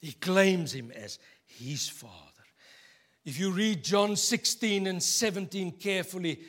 He 0.00 0.12
claims 0.12 0.72
him 0.72 0.92
as 0.92 1.18
his 1.44 1.88
Father. 1.88 2.14
If 3.24 3.38
you 3.38 3.50
read 3.50 3.82
John 3.82 4.16
16 4.16 4.86
and 4.86 5.02
17 5.02 5.72
carefully, 5.72 6.40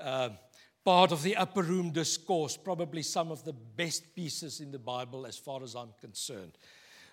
uh, 0.00 0.30
part 0.84 1.10
of 1.10 1.22
the 1.22 1.36
upper 1.36 1.62
room 1.62 1.90
discourse, 1.90 2.56
probably 2.56 3.02
some 3.02 3.30
of 3.30 3.44
the 3.44 3.52
best 3.52 4.14
pieces 4.14 4.60
in 4.60 4.70
the 4.70 4.78
Bible 4.78 5.26
as 5.26 5.36
far 5.36 5.62
as 5.62 5.74
I'm 5.74 5.92
concerned. 6.00 6.52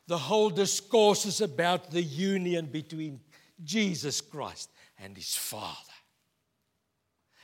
The 0.07 0.17
whole 0.17 0.49
discourse 0.49 1.25
is 1.25 1.41
about 1.41 1.91
the 1.91 2.01
union 2.01 2.67
between 2.67 3.21
Jesus 3.63 4.21
Christ 4.21 4.69
and 4.99 5.15
his 5.15 5.35
Father. 5.35 5.73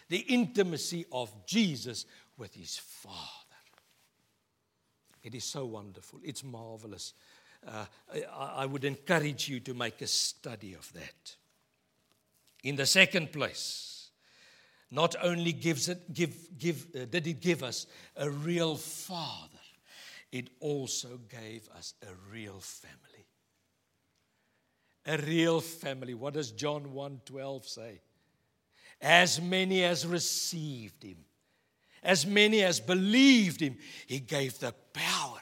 The 0.09 0.19
intimacy 0.19 1.05
of 1.11 1.45
Jesus 1.45 2.05
with 2.37 2.53
his 2.53 2.77
Father. 2.77 3.17
It 5.23 5.35
is 5.35 5.43
so 5.43 5.65
wonderful. 5.65 6.19
It's 6.23 6.43
marvelous. 6.43 7.13
Uh, 7.65 7.85
I, 8.13 8.23
I 8.57 8.65
would 8.65 8.83
encourage 8.83 9.47
you 9.47 9.59
to 9.61 9.73
make 9.73 10.01
a 10.01 10.07
study 10.07 10.73
of 10.73 10.91
that. 10.93 11.35
In 12.63 12.75
the 12.75 12.85
second 12.85 13.31
place, 13.31 14.09
not 14.91 15.15
only 15.21 15.53
gives 15.53 15.87
it, 15.89 16.13
give, 16.13 16.35
give, 16.57 16.87
uh, 16.95 17.05
did 17.05 17.27
it 17.27 17.39
give 17.39 17.63
us 17.63 17.87
a 18.17 18.29
real 18.29 18.75
father, 18.75 19.50
it 20.31 20.49
also 20.59 21.19
gave 21.29 21.67
us 21.69 21.93
a 22.03 22.13
real 22.31 22.59
family. 22.59 23.25
A 25.05 25.17
real 25.17 25.61
family. 25.61 26.13
What 26.13 26.35
does 26.35 26.51
John 26.51 26.93
1:12 26.93 27.67
say? 27.67 28.01
As 29.01 29.41
many 29.41 29.83
as 29.83 30.05
received 30.05 31.03
him, 31.03 31.25
as 32.03 32.25
many 32.25 32.61
as 32.63 32.79
believed 32.79 33.59
him, 33.61 33.77
he 34.05 34.19
gave 34.19 34.59
the 34.59 34.73
power 34.93 35.41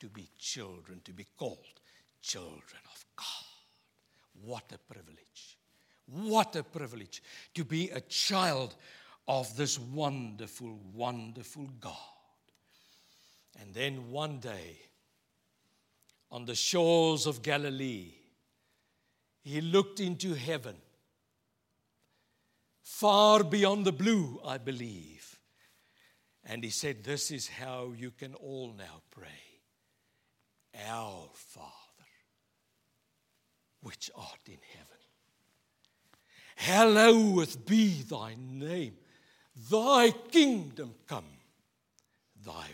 to 0.00 0.08
be 0.08 0.30
children, 0.38 1.00
to 1.04 1.12
be 1.12 1.26
called 1.36 1.80
children 2.22 2.80
of 2.90 3.04
God. 3.14 3.26
What 4.42 4.72
a 4.72 4.78
privilege. 4.78 5.58
What 6.06 6.56
a 6.56 6.62
privilege 6.62 7.22
to 7.54 7.64
be 7.64 7.90
a 7.90 8.00
child 8.00 8.74
of 9.28 9.56
this 9.56 9.78
wonderful, 9.78 10.78
wonderful 10.94 11.68
God. 11.80 12.15
And 13.60 13.74
then 13.74 14.10
one 14.10 14.38
day, 14.38 14.78
on 16.30 16.44
the 16.44 16.54
shores 16.54 17.26
of 17.26 17.42
Galilee, 17.42 18.12
he 19.42 19.60
looked 19.60 20.00
into 20.00 20.34
heaven, 20.34 20.76
far 22.82 23.44
beyond 23.44 23.84
the 23.84 23.92
blue, 23.92 24.40
I 24.44 24.58
believe. 24.58 25.38
And 26.44 26.62
he 26.62 26.70
said, 26.70 27.04
This 27.04 27.30
is 27.30 27.48
how 27.48 27.92
you 27.96 28.10
can 28.10 28.34
all 28.34 28.74
now 28.76 29.02
pray 29.10 29.26
Our 30.88 31.28
Father, 31.32 31.72
which 33.82 34.10
art 34.16 34.46
in 34.46 34.58
heaven 34.72 34.96
Hallowed 36.56 37.66
be 37.66 38.02
thy 38.02 38.34
name. 38.34 38.96
Thy 39.70 40.10
kingdom 40.10 40.94
come, 41.06 41.24
thy. 42.44 42.66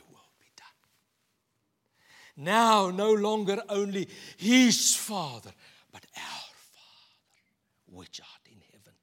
Now, 2.36 2.90
no 2.90 3.12
longer 3.12 3.62
only 3.68 4.08
his 4.36 4.94
Father, 4.94 5.52
but 5.92 6.06
our 6.16 6.50
Father, 6.72 7.56
which 7.86 8.20
art 8.20 8.46
in 8.46 8.60
heaven. 8.72 8.94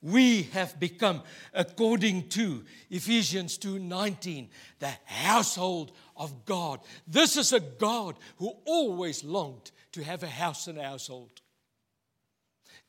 We 0.00 0.44
have 0.52 0.78
become, 0.78 1.22
according 1.52 2.28
to 2.30 2.64
Ephesians 2.90 3.58
2:19, 3.58 4.50
the 4.78 4.96
household 5.06 5.92
of 6.16 6.44
God. 6.44 6.80
This 7.06 7.36
is 7.36 7.52
a 7.52 7.60
God 7.60 8.16
who 8.36 8.50
always 8.64 9.24
longed 9.24 9.72
to 9.92 10.04
have 10.04 10.22
a 10.22 10.28
house 10.28 10.68
and 10.68 10.78
a 10.78 10.84
household. 10.84 11.40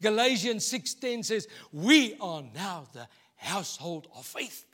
Galatians 0.02 0.68
6:10 0.68 1.24
says, 1.24 1.48
"We 1.72 2.16
are 2.20 2.44
now 2.44 2.88
the 2.94 3.08
household 3.38 4.08
of 4.14 4.26
faith." 4.26 4.66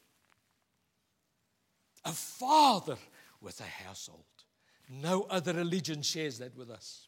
A 2.03 2.11
father 2.11 2.97
with 3.41 3.59
a 3.59 3.83
household. 3.83 4.23
No 4.89 5.23
other 5.23 5.53
religion 5.53 6.01
shares 6.01 6.39
that 6.39 6.55
with 6.55 6.69
us. 6.69 7.07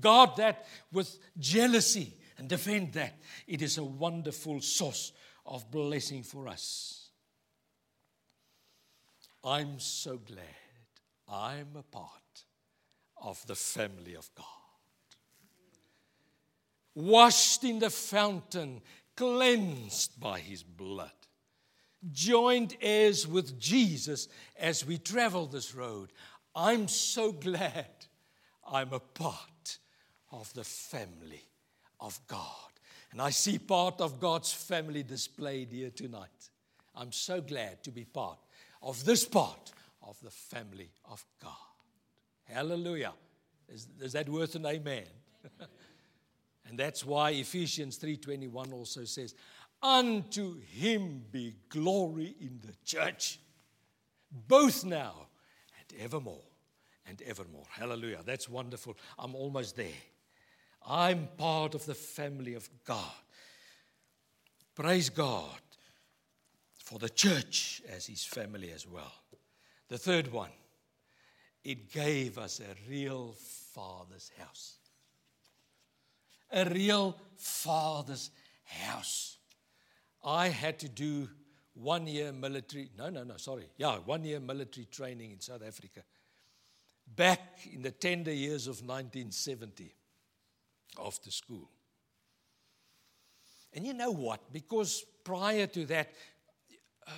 Guard 0.00 0.30
that 0.36 0.66
with 0.92 1.18
jealousy 1.38 2.12
and 2.38 2.48
defend 2.48 2.92
that. 2.94 3.18
It 3.46 3.62
is 3.62 3.78
a 3.78 3.84
wonderful 3.84 4.60
source 4.60 5.12
of 5.46 5.70
blessing 5.70 6.22
for 6.22 6.48
us. 6.48 7.10
I'm 9.44 9.78
so 9.78 10.18
glad 10.18 10.44
I'm 11.28 11.76
a 11.76 11.82
part 11.82 12.44
of 13.22 13.46
the 13.46 13.54
family 13.54 14.14
of 14.14 14.28
God. 14.34 14.46
Washed 16.94 17.64
in 17.64 17.78
the 17.78 17.90
fountain, 17.90 18.80
cleansed 19.16 20.18
by 20.18 20.40
his 20.40 20.62
blood, 20.62 21.10
joined 22.12 22.76
heirs 22.80 23.26
with 23.26 23.58
Jesus 23.58 24.28
as 24.58 24.84
we 24.84 24.98
travel 24.98 25.46
this 25.46 25.74
road. 25.74 26.12
I'm 26.54 26.88
so 26.88 27.32
glad 27.32 27.86
I'm 28.70 28.92
a 28.92 29.00
part 29.00 29.78
of 30.32 30.52
the 30.54 30.64
family 30.64 31.44
of 32.00 32.18
God. 32.26 32.40
And 33.12 33.22
I 33.22 33.30
see 33.30 33.58
part 33.58 34.00
of 34.00 34.20
God's 34.20 34.52
family 34.52 35.02
displayed 35.02 35.70
here 35.70 35.90
tonight. 35.90 36.50
I'm 36.96 37.12
so 37.12 37.40
glad 37.40 37.82
to 37.84 37.90
be 37.90 38.04
part 38.04 38.38
of 38.82 39.04
this 39.04 39.24
part 39.24 39.72
of 40.02 40.20
the 40.20 40.30
family 40.30 40.90
of 41.10 41.24
God. 41.42 41.52
Hallelujah. 42.44 43.12
Is, 43.68 43.88
is 44.00 44.12
that 44.12 44.28
worth 44.28 44.54
an 44.54 44.66
amen? 44.66 45.04
and 46.68 46.78
that's 46.78 47.04
why 47.04 47.30
Ephesians 47.30 47.98
3:21 47.98 48.72
also 48.72 49.04
says, 49.04 49.34
"Unto 49.84 50.60
him 50.60 51.26
be 51.30 51.56
glory 51.68 52.34
in 52.40 52.62
the 52.62 52.74
church, 52.86 53.38
both 54.30 54.82
now 54.82 55.28
and 55.78 56.00
evermore 56.00 56.42
and 57.04 57.20
evermore." 57.20 57.66
Hallelujah. 57.68 58.22
That's 58.24 58.48
wonderful. 58.48 58.96
I'm 59.18 59.34
almost 59.34 59.76
there. 59.76 60.02
I'm 60.86 61.28
part 61.36 61.74
of 61.74 61.84
the 61.84 61.94
family 61.94 62.54
of 62.54 62.68
God. 62.84 63.14
Praise 64.74 65.10
God 65.10 65.60
for 66.78 66.98
the 66.98 67.10
church 67.10 67.82
as 67.88 68.06
his 68.06 68.24
family 68.24 68.72
as 68.72 68.86
well. 68.86 69.12
The 69.88 69.98
third 69.98 70.32
one, 70.32 70.52
it 71.62 71.90
gave 71.90 72.38
us 72.38 72.60
a 72.60 72.74
real 72.88 73.34
father's 73.74 74.30
house. 74.38 74.78
A 76.50 76.64
real 76.70 77.18
father's 77.36 78.30
house. 78.64 79.36
I 80.24 80.48
had 80.48 80.78
to 80.80 80.88
do 80.88 81.28
one 81.74 82.06
year 82.06 82.32
military, 82.32 82.90
no, 82.96 83.10
no, 83.10 83.24
no, 83.24 83.36
sorry. 83.36 83.68
Yeah, 83.76 83.96
one 83.98 84.24
year 84.24 84.40
military 84.40 84.86
training 84.86 85.32
in 85.32 85.40
South 85.40 85.62
Africa. 85.66 86.02
Back 87.06 87.60
in 87.72 87.82
the 87.82 87.90
tender 87.90 88.32
years 88.32 88.66
of 88.66 88.76
1970 88.76 89.94
after 91.04 91.30
school. 91.30 91.68
And 93.74 93.84
you 93.84 93.92
know 93.92 94.12
what? 94.12 94.52
Because 94.52 95.04
prior 95.24 95.66
to 95.66 95.84
that, 95.86 96.12
uh, 97.06 97.10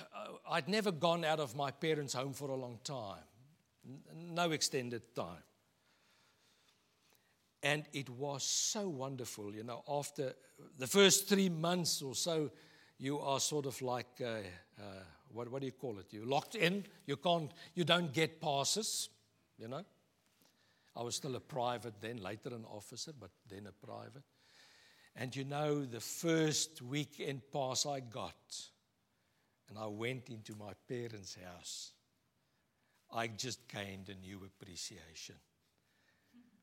I'd 0.49 0.67
never 0.67 0.91
gone 0.91 1.23
out 1.23 1.39
of 1.39 1.55
my 1.55 1.71
parents' 1.71 2.13
home 2.13 2.33
for 2.33 2.49
a 2.49 2.55
long 2.55 2.79
time, 2.83 3.23
no 4.13 4.51
extended 4.51 5.15
time. 5.15 5.43
And 7.63 7.85
it 7.93 8.09
was 8.09 8.43
so 8.43 8.87
wonderful, 8.89 9.53
you 9.53 9.63
know, 9.63 9.83
after 9.87 10.33
the 10.77 10.87
first 10.87 11.29
three 11.29 11.49
months 11.49 12.01
or 12.01 12.15
so, 12.15 12.51
you 12.99 13.19
are 13.19 13.39
sort 13.39 13.65
of 13.65 13.81
like, 13.81 14.21
uh, 14.21 14.39
uh, 14.79 14.83
what, 15.31 15.51
what 15.51 15.61
do 15.61 15.65
you 15.65 15.73
call 15.73 15.99
it? 15.99 16.07
You're 16.11 16.25
locked 16.25 16.55
in. 16.55 16.85
You 17.05 17.17
can't, 17.17 17.51
you 17.75 17.83
don't 17.83 18.11
get 18.13 18.41
passes, 18.41 19.09
you 19.57 19.67
know. 19.67 19.83
I 20.95 21.03
was 21.03 21.15
still 21.15 21.35
a 21.35 21.39
private 21.39 22.01
then, 22.01 22.17
later 22.17 22.49
an 22.49 22.65
officer, 22.65 23.11
but 23.19 23.29
then 23.47 23.67
a 23.67 23.85
private. 23.85 24.23
And 25.15 25.35
you 25.35 25.43
know, 25.43 25.85
the 25.85 25.99
first 25.99 26.81
weekend 26.81 27.41
pass 27.51 27.85
I 27.85 27.99
got, 27.99 28.33
and 29.69 29.77
I 29.77 29.87
went 29.87 30.29
into 30.29 30.55
my 30.55 30.73
parents' 30.87 31.37
house, 31.43 31.91
I 33.11 33.27
just 33.27 33.67
gained 33.67 34.09
a 34.09 34.15
new 34.15 34.41
appreciation. 34.43 35.35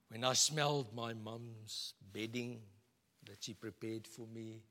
When 0.09 0.25
I 0.25 0.35
smelled 0.35 0.95
my 0.95 1.15
mum's 1.15 1.95
bedding 2.13 2.61
that 3.27 3.43
she 3.43 3.55
prepared 3.55 4.07
for 4.07 4.27
me, 4.27 4.63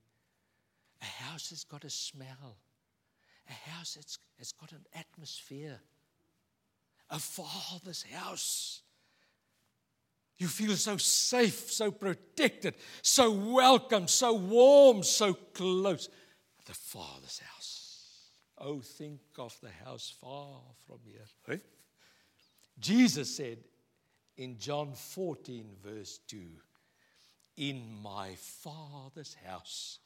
a 1.04 1.24
house 1.24 1.50
has 1.52 1.64
got 1.64 1.84
a 1.84 1.90
smell, 1.90 2.58
a 3.48 3.70
house 3.70 3.96
that's, 3.96 4.18
has 4.40 4.54
got 4.54 4.72
an 4.72 4.86
atmosphere, 4.96 5.80
a 7.10 7.20
father's 7.20 8.04
house 8.04 8.82
you 10.38 10.48
feel 10.48 10.76
so 10.76 10.98
safe, 10.98 11.72
so 11.72 11.92
protected, 11.92 12.76
so 13.02 13.32
welcome, 13.32 14.08
so 14.08 14.34
warm, 14.34 15.04
so 15.04 15.34
close. 15.34 16.10
The 16.66 16.74
Father's 16.74 17.40
house. 17.40 18.30
Oh, 18.58 18.80
think 18.80 19.20
of 19.38 19.58
the 19.62 19.70
house 19.86 20.14
far 20.20 20.60
from 20.88 21.00
here. 21.06 21.26
Hey? 21.48 21.62
Jesus 22.80 23.36
said 23.36 23.60
in 24.38 24.58
John 24.58 24.94
14, 24.96 25.66
verse 25.84 26.20
2 26.28 26.38
In 27.58 28.02
my 28.02 28.36
Father's 28.36 29.36
house 29.46 30.00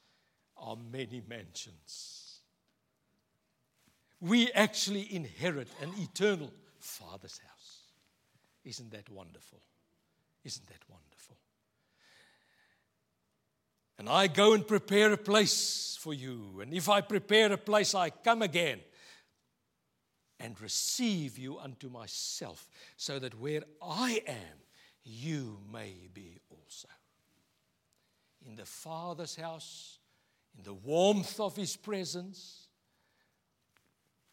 are 0.60 0.76
many 0.92 1.22
mansions. 1.28 2.42
We 4.20 4.52
actually 4.52 5.14
inherit 5.14 5.68
an 5.82 5.92
eternal 5.98 6.52
Father's 6.80 7.40
house. 7.40 7.82
Isn't 8.64 8.92
that 8.92 9.10
wonderful? 9.10 9.62
Isn't 10.44 10.68
that 10.68 10.82
wonderful? 10.90 11.38
And 14.00 14.10
I 14.10 14.28
go 14.28 14.54
and 14.54 14.68
prepare 14.68 15.12
a 15.12 15.18
place 15.18 15.98
for 16.00 16.14
you. 16.14 16.60
And 16.62 16.74
if 16.74 16.90
I 16.90 17.02
prepare 17.02 17.52
a 17.52 17.58
place, 17.58 17.96
I 17.96 18.10
come 18.10 18.42
again 18.42 18.80
and 20.40 20.60
receive 20.62 21.38
you 21.38 21.58
unto 21.58 21.90
myself, 21.90 22.70
so 22.96 23.18
that 23.18 23.40
where 23.40 23.64
I 23.82 24.22
am, 24.28 24.62
you 25.04 25.58
may 25.72 26.10
be 26.14 26.40
also. 26.50 26.90
In 28.46 28.56
the 28.56 28.66
Father's 28.66 29.36
house, 29.36 29.98
in 30.58 30.64
the 30.64 30.74
warmth 30.74 31.40
of 31.40 31.56
His 31.56 31.76
presence, 31.76 32.68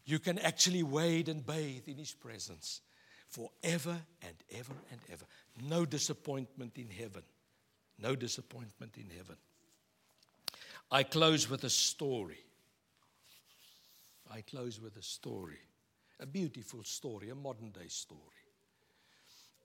you 0.05 0.19
can 0.19 0.39
actually 0.39 0.83
wade 0.83 1.29
and 1.29 1.45
bathe 1.45 1.87
in 1.87 1.99
His 1.99 2.13
presence 2.13 2.81
forever 3.29 3.97
and 4.23 4.37
ever 4.53 4.75
and 4.91 5.01
ever. 5.13 5.25
No 5.69 5.85
disappointment 5.85 6.77
in 6.77 6.89
heaven. 6.89 7.23
No 7.99 8.15
disappointment 8.15 8.97
in 8.97 9.09
heaven. 9.17 9.37
I 10.91 11.03
close 11.03 11.49
with 11.49 11.65
a 11.65 11.71
story. 11.71 12.45
I 14.31 14.41
close 14.43 14.81
with 14.81 14.97
a 14.97 15.03
story. 15.03 15.61
A 16.21 16.27
beautiful 16.27 16.85
story, 16.85 17.31
a 17.31 17.35
modern 17.35 17.71
day 17.71 17.89
story. 17.89 18.21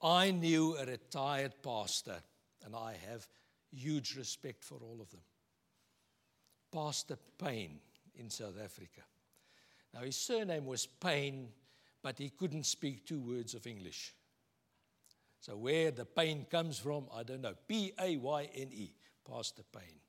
I 0.02 0.32
knew 0.32 0.78
a 0.78 0.86
retired 0.86 1.54
pastor, 1.62 2.18
and 2.66 2.76
I 2.76 2.96
have 3.10 3.28
huge 3.72 4.16
respect 4.16 4.64
for 4.64 4.76
all 4.76 5.00
of 5.02 5.10
them. 5.12 5.22
Pastor 6.72 7.18
Payne 7.38 7.80
in 8.16 8.30
South 8.30 8.56
Africa. 8.64 9.02
Now, 9.94 10.02
his 10.02 10.16
surname 10.16 10.66
was 10.66 10.86
Payne 10.86 11.50
but 12.02 12.18
he 12.18 12.30
couldn't 12.30 12.66
speak 12.66 13.06
two 13.06 13.20
words 13.20 13.54
of 13.54 13.68
English. 13.68 14.14
So, 15.42 15.56
where 15.56 15.92
the 15.92 16.06
pain 16.06 16.46
comes 16.50 16.80
from, 16.80 17.06
I 17.14 17.24
don't 17.24 17.42
know. 17.42 17.56
P 17.68 17.94
A 18.00 18.18
Y 18.18 18.50
N 18.56 18.70
E, 18.72 18.94
Pastor 19.30 19.64
Payne. 19.72 20.00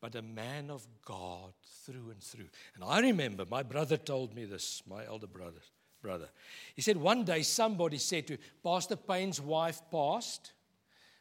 But 0.00 0.16
a 0.16 0.22
man 0.22 0.70
of 0.70 0.86
God 1.04 1.52
through 1.84 2.10
and 2.10 2.22
through. 2.22 2.48
And 2.74 2.84
I 2.84 3.00
remember 3.00 3.44
my 3.48 3.62
brother 3.62 3.96
told 3.96 4.34
me 4.34 4.44
this, 4.44 4.82
my 4.88 5.06
elder 5.06 5.26
brother. 5.26 5.60
brother. 6.02 6.28
He 6.74 6.82
said 6.82 6.96
one 6.96 7.24
day 7.24 7.42
somebody 7.42 7.98
said 7.98 8.26
to 8.26 8.38
Pastor 8.62 8.96
Payne's 8.96 9.40
wife 9.40 9.80
passed, 9.90 10.52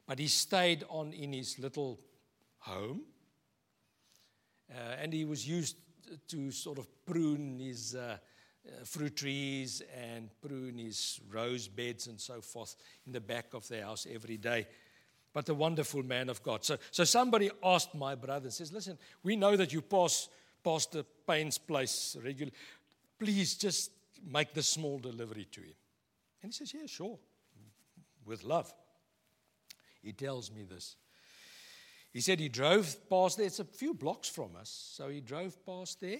but 0.07 0.19
he 0.19 0.27
stayed 0.27 0.83
on 0.89 1.13
in 1.13 1.31
his 1.31 1.59
little 1.59 1.99
home. 2.59 3.01
Uh, 4.73 4.95
and 5.01 5.13
he 5.13 5.25
was 5.25 5.47
used 5.47 5.77
to 6.27 6.51
sort 6.51 6.77
of 6.77 6.87
prune 7.05 7.59
his. 7.59 7.95
Uh, 7.95 8.17
uh, 8.65 8.85
fruit 8.85 9.13
trees 9.17 9.81
and 9.93 10.29
prune 10.41 10.77
his 10.77 11.19
rose 11.29 11.67
beds 11.67 12.07
and 12.07 12.17
so 12.17 12.39
forth 12.39 12.77
in 13.05 13.11
the 13.11 13.19
back 13.19 13.53
of 13.53 13.67
the 13.67 13.81
house 13.81 14.07
every 14.09 14.37
day. 14.37 14.65
but 15.33 15.49
a 15.49 15.53
wonderful 15.53 16.03
man 16.03 16.29
of 16.29 16.41
God. 16.43 16.63
So, 16.63 16.77
so 16.91 17.03
somebody 17.03 17.49
asked 17.63 17.95
my 17.95 18.15
brother, 18.15 18.45
and 18.45 18.53
says, 18.53 18.71
Listen, 18.71 18.97
we 19.23 19.35
know 19.35 19.57
that 19.57 19.73
you 19.73 19.81
pass 19.81 20.29
Pastor 20.63 21.03
Payne's 21.27 21.57
place 21.57 22.15
regularly. 22.23 22.53
Please 23.19 23.55
just 23.55 23.91
make 24.25 24.53
the 24.53 24.63
small 24.63 24.99
delivery 24.99 25.47
to 25.51 25.61
him. 25.61 25.73
And 26.41 26.53
he 26.53 26.55
says, 26.55 26.73
Yeah, 26.73 26.85
sure, 26.85 27.17
with 28.25 28.43
love. 28.43 28.71
He 30.03 30.13
tells 30.13 30.51
me 30.51 30.63
this. 30.63 30.95
He 32.13 32.21
said 32.21 32.39
he 32.39 32.47
drove 32.47 32.95
past 33.09 33.37
there. 33.37 33.47
It's 33.47 33.59
a 33.59 33.65
few 33.65 33.93
blocks 33.93 34.29
from 34.29 34.55
us. 34.55 34.93
So 34.95 35.09
he 35.09 35.19
drove 35.19 35.57
past 35.65 35.99
there 35.99 36.19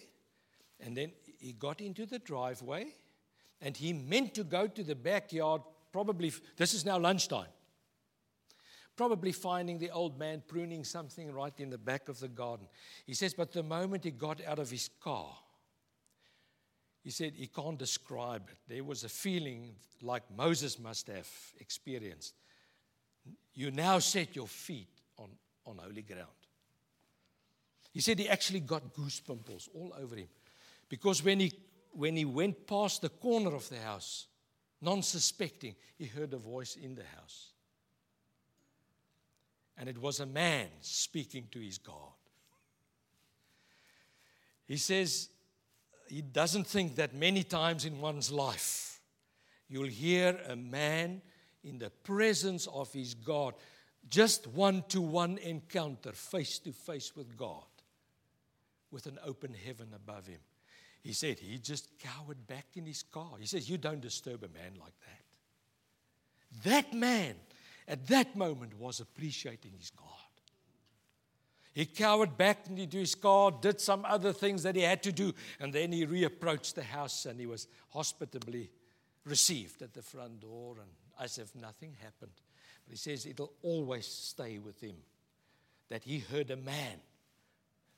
and 0.79 0.97
then 0.97 1.12
he 1.38 1.53
got 1.53 1.82
into 1.82 2.06
the 2.08 2.19
driveway 2.19 2.88
and 3.62 3.77
he 3.77 3.93
meant 3.93 4.34
to 4.34 4.43
go 4.43 4.67
to 4.67 4.84
the 4.84 4.95
backyard. 4.95 5.62
Probably, 5.91 6.34
this 6.58 6.73
is 6.73 6.84
now 6.84 6.97
lunchtime. 6.97 7.47
Probably 8.95 9.32
finding 9.32 9.77
the 9.77 9.91
old 9.91 10.17
man 10.17 10.41
pruning 10.47 10.84
something 10.84 11.32
right 11.32 11.53
in 11.60 11.69
the 11.69 11.77
back 11.77 12.10
of 12.10 12.19
the 12.19 12.27
garden. 12.27 12.67
He 13.06 13.13
says, 13.13 13.34
but 13.34 13.51
the 13.51 13.63
moment 13.63 14.03
he 14.03 14.12
got 14.12 14.43
out 14.45 14.60
of 14.60 14.71
his 14.71 14.89
car, 14.99 15.36
he 17.03 17.12
said 17.12 17.34
he 17.36 17.47
can't 17.47 17.77
describe 17.77 18.49
it. 18.49 18.58
There 18.67 18.84
was 18.84 19.03
a 19.03 19.10
feeling 19.10 19.75
like 20.01 20.23
Moses 20.36 20.79
must 20.79 21.08
have 21.08 21.29
experienced. 21.60 22.34
You 23.53 23.71
now 23.71 23.99
set 23.99 24.36
your 24.36 24.47
feet 24.47 24.89
on, 25.17 25.29
on 25.65 25.78
holy 25.78 26.02
ground. 26.02 26.28
He 27.91 28.02
said 28.02 28.19
he 28.19 28.28
actually 28.28 28.62
got 28.62 28.93
goose 28.93 29.19
pimples 29.19 29.69
all 29.73 29.93
over 29.99 30.15
him 30.15 30.28
because 30.89 31.23
when 31.23 31.39
he, 31.39 31.54
when 31.91 32.15
he 32.15 32.26
went 32.26 32.65
past 32.65 33.02
the 33.02 33.10
corner 33.10 33.56
of 33.56 33.69
the 33.69 33.80
house, 33.80 34.28
non 34.82 35.02
suspecting, 35.04 35.76
he 35.97 36.06
heard 36.06 36.34
a 36.34 36.38
voice 36.38 36.76
in 36.76 36.95
the 36.95 37.04
house. 37.04 37.52
And 39.78 39.89
it 39.89 39.97
was 39.97 40.19
a 40.19 40.26
man 40.26 40.67
speaking 40.82 41.47
to 41.52 41.60
his 41.60 41.78
God. 41.78 42.13
He 44.65 44.78
says 44.78 45.30
he 46.08 46.21
doesn't 46.21 46.67
think 46.67 46.95
that 46.95 47.13
many 47.13 47.43
times 47.43 47.86
in 47.86 47.99
one's 47.99 48.32
life 48.32 49.02
you'll 49.67 49.88
hear 49.88 50.39
a 50.47 50.56
man 50.56 51.21
in 51.63 51.80
the 51.80 51.89
presence 51.89 52.67
of 52.67 52.91
his 52.93 53.13
God, 53.13 53.56
just 54.10 54.48
one 54.48 54.84
to 54.89 55.02
one 55.02 55.38
encounter, 55.38 56.12
face 56.12 56.60
to 56.60 56.72
face 56.72 57.16
with 57.16 57.38
God, 57.38 57.63
with 58.92 59.06
an 59.06 59.20
open 59.26 59.54
heaven 59.66 59.89
above 59.96 60.28
him. 60.28 60.39
He 61.02 61.13
said 61.13 61.39
he 61.39 61.58
just 61.58 61.89
cowered 62.00 62.48
back 62.48 62.66
in 62.76 62.86
his 62.86 63.04
car. 63.04 63.32
He 63.39 63.46
says, 63.46 63.70
You 63.70 63.78
don't 63.78 64.02
disturb 64.02 64.44
a 64.44 64.48
man 64.48 64.74
like 64.80 64.94
that. 65.02 66.63
That 66.63 66.94
man 66.94 67.36
at 67.88 68.08
that 68.08 68.36
moment 68.36 68.80
was 68.80 69.00
appreciating 69.00 69.74
his 69.78 69.89
God. 69.89 70.08
He 71.74 71.86
cowered 71.86 72.38
back 72.38 72.68
into 72.68 72.98
his 72.98 73.16
car, 73.16 73.52
did 73.52 73.82
some 73.82 74.06
other 74.06 74.32
things 74.32 74.63
that 74.63 74.76
he 74.76 74.84
had 74.84 75.02
to 75.04 75.12
do, 75.12 75.34
and 75.60 75.74
then 75.74 75.92
he 75.92 76.06
reapproached 76.06 76.76
the 76.76 76.84
house 76.84 77.26
and 77.26 77.39
he 77.39 77.48
was 77.48 77.68
hospitably 77.89 78.70
received 79.26 79.82
at 79.82 79.94
the 79.94 80.02
front 80.02 80.39
door 80.39 80.76
and 80.80 80.89
as 81.20 81.38
if 81.38 81.56
nothing 81.56 81.96
happened. 82.02 82.32
But 82.86 82.91
he 82.91 82.98
says 82.98 83.26
it'll 83.26 83.54
always 83.62 84.06
stay 84.06 84.60
with 84.60 84.80
him 84.82 84.96
that 85.89 86.04
he 86.04 86.19
heard 86.19 86.52
a 86.52 86.58
man 86.58 87.00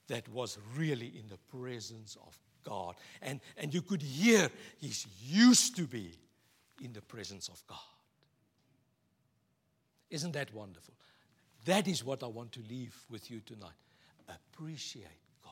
that 0.08 0.28
was 0.30 0.58
really 0.76 1.08
in 1.08 1.28
the 1.30 1.38
presence 1.58 2.18
of 2.28 2.38
God. 2.64 2.96
And, 3.22 3.40
and 3.58 3.74
you 3.74 3.82
could 3.82 4.02
hear 4.02 4.50
he's 4.80 5.08
used 5.22 5.76
to 5.78 5.84
be 5.84 6.12
in 6.84 6.94
the 6.94 7.02
presence 7.02 7.48
of 7.48 7.66
God. 7.68 7.78
Isn't 10.10 10.34
that 10.34 10.54
wonderful? 10.54 10.94
That 11.66 11.88
is 11.88 12.04
what 12.04 12.24
I 12.24 12.28
want 12.28 12.52
to 12.54 12.60
leave 12.70 12.96
with 13.10 13.32
you 13.32 13.42
tonight. 13.42 13.72
Appreciate 14.30 15.06
God. 15.44 15.52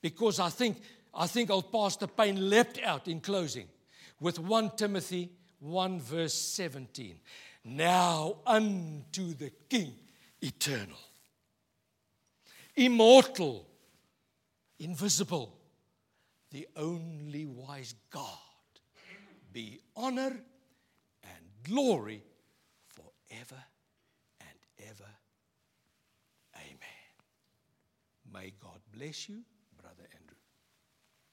Because 0.00 0.40
I 0.40 0.48
think, 0.48 0.78
I 1.14 1.26
think 1.26 1.50
old 1.50 1.70
Pastor 1.70 2.06
Payne 2.06 2.48
leapt 2.48 2.80
out 2.82 3.08
in 3.08 3.20
closing 3.20 3.68
with 4.20 4.38
1 4.38 4.76
Timothy 4.76 5.30
1 5.60 6.00
verse 6.00 6.34
17. 6.34 7.18
Now 7.68 8.36
unto 8.46 9.34
the 9.34 9.50
King 9.68 9.92
eternal, 10.40 11.00
immortal, 12.76 13.66
invisible, 14.78 15.52
the 16.52 16.68
only 16.76 17.44
wise 17.44 17.96
God, 18.08 18.22
be 19.52 19.80
honor 19.96 20.36
and 21.24 21.44
glory 21.64 22.22
forever 22.86 23.62
and 24.40 24.88
ever. 24.88 25.10
Amen. 26.54 27.12
May 28.32 28.52
God 28.62 28.78
bless 28.96 29.28
you. 29.28 29.42